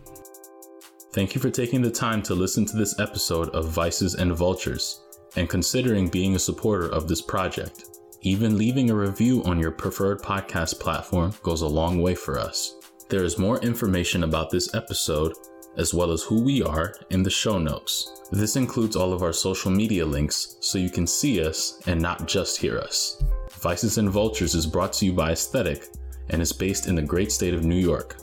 Thank 1.13 1.33
you 1.33 1.39
for 1.39 1.49
taking 1.49 1.81
the 1.81 1.89
time 1.89 2.21
to 2.23 2.35
listen 2.35 2.65
to 2.65 2.75
this 2.75 2.99
episode 2.99 3.47
of 3.51 3.69
Vices 3.69 4.15
and 4.15 4.33
Vultures 4.33 5.05
and 5.37 5.47
considering 5.47 6.09
being 6.09 6.35
a 6.35 6.39
supporter 6.39 6.89
of 6.89 7.07
this 7.07 7.21
project. 7.21 7.85
Even 8.19 8.57
leaving 8.57 8.89
a 8.89 8.95
review 8.95 9.41
on 9.45 9.57
your 9.61 9.71
preferred 9.71 10.21
podcast 10.21 10.81
platform 10.81 11.33
goes 11.41 11.61
a 11.61 11.67
long 11.67 12.01
way 12.01 12.15
for 12.15 12.37
us. 12.37 12.75
There 13.07 13.23
is 13.23 13.39
more 13.39 13.59
information 13.59 14.25
about 14.25 14.49
this 14.49 14.75
episode 14.75 15.37
as 15.77 15.93
well 15.93 16.11
as 16.11 16.23
who 16.23 16.41
we 16.41 16.61
are 16.61 16.93
in 17.09 17.23
the 17.23 17.29
show 17.29 17.57
notes. 17.57 18.21
This 18.31 18.55
includes 18.55 18.95
all 18.95 19.13
of 19.13 19.23
our 19.23 19.33
social 19.33 19.71
media 19.71 20.05
links 20.05 20.57
so 20.59 20.77
you 20.77 20.89
can 20.89 21.07
see 21.07 21.43
us 21.45 21.81
and 21.87 22.01
not 22.01 22.27
just 22.27 22.59
hear 22.59 22.77
us. 22.77 23.23
Vices 23.51 23.97
and 23.97 24.09
Vultures 24.09 24.55
is 24.55 24.65
brought 24.65 24.93
to 24.93 25.05
you 25.05 25.13
by 25.13 25.31
Aesthetic 25.31 25.87
and 26.29 26.41
is 26.41 26.53
based 26.53 26.87
in 26.87 26.95
the 26.95 27.01
great 27.01 27.31
state 27.31 27.53
of 27.53 27.63
New 27.63 27.75
York. 27.75 28.17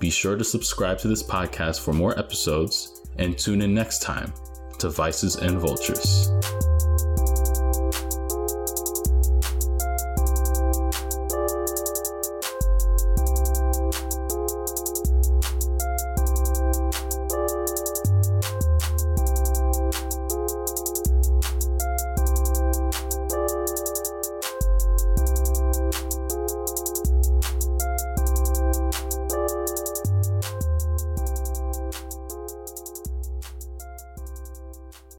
Be 0.00 0.10
sure 0.10 0.36
to 0.36 0.44
subscribe 0.44 0.98
to 0.98 1.08
this 1.08 1.22
podcast 1.22 1.80
for 1.80 1.92
more 1.92 2.18
episodes 2.18 3.02
and 3.18 3.38
tune 3.38 3.62
in 3.62 3.74
next 3.74 4.00
time 4.00 4.32
to 4.78 4.88
Vices 4.88 5.36
and 5.36 5.58
Vultures. 5.58 6.30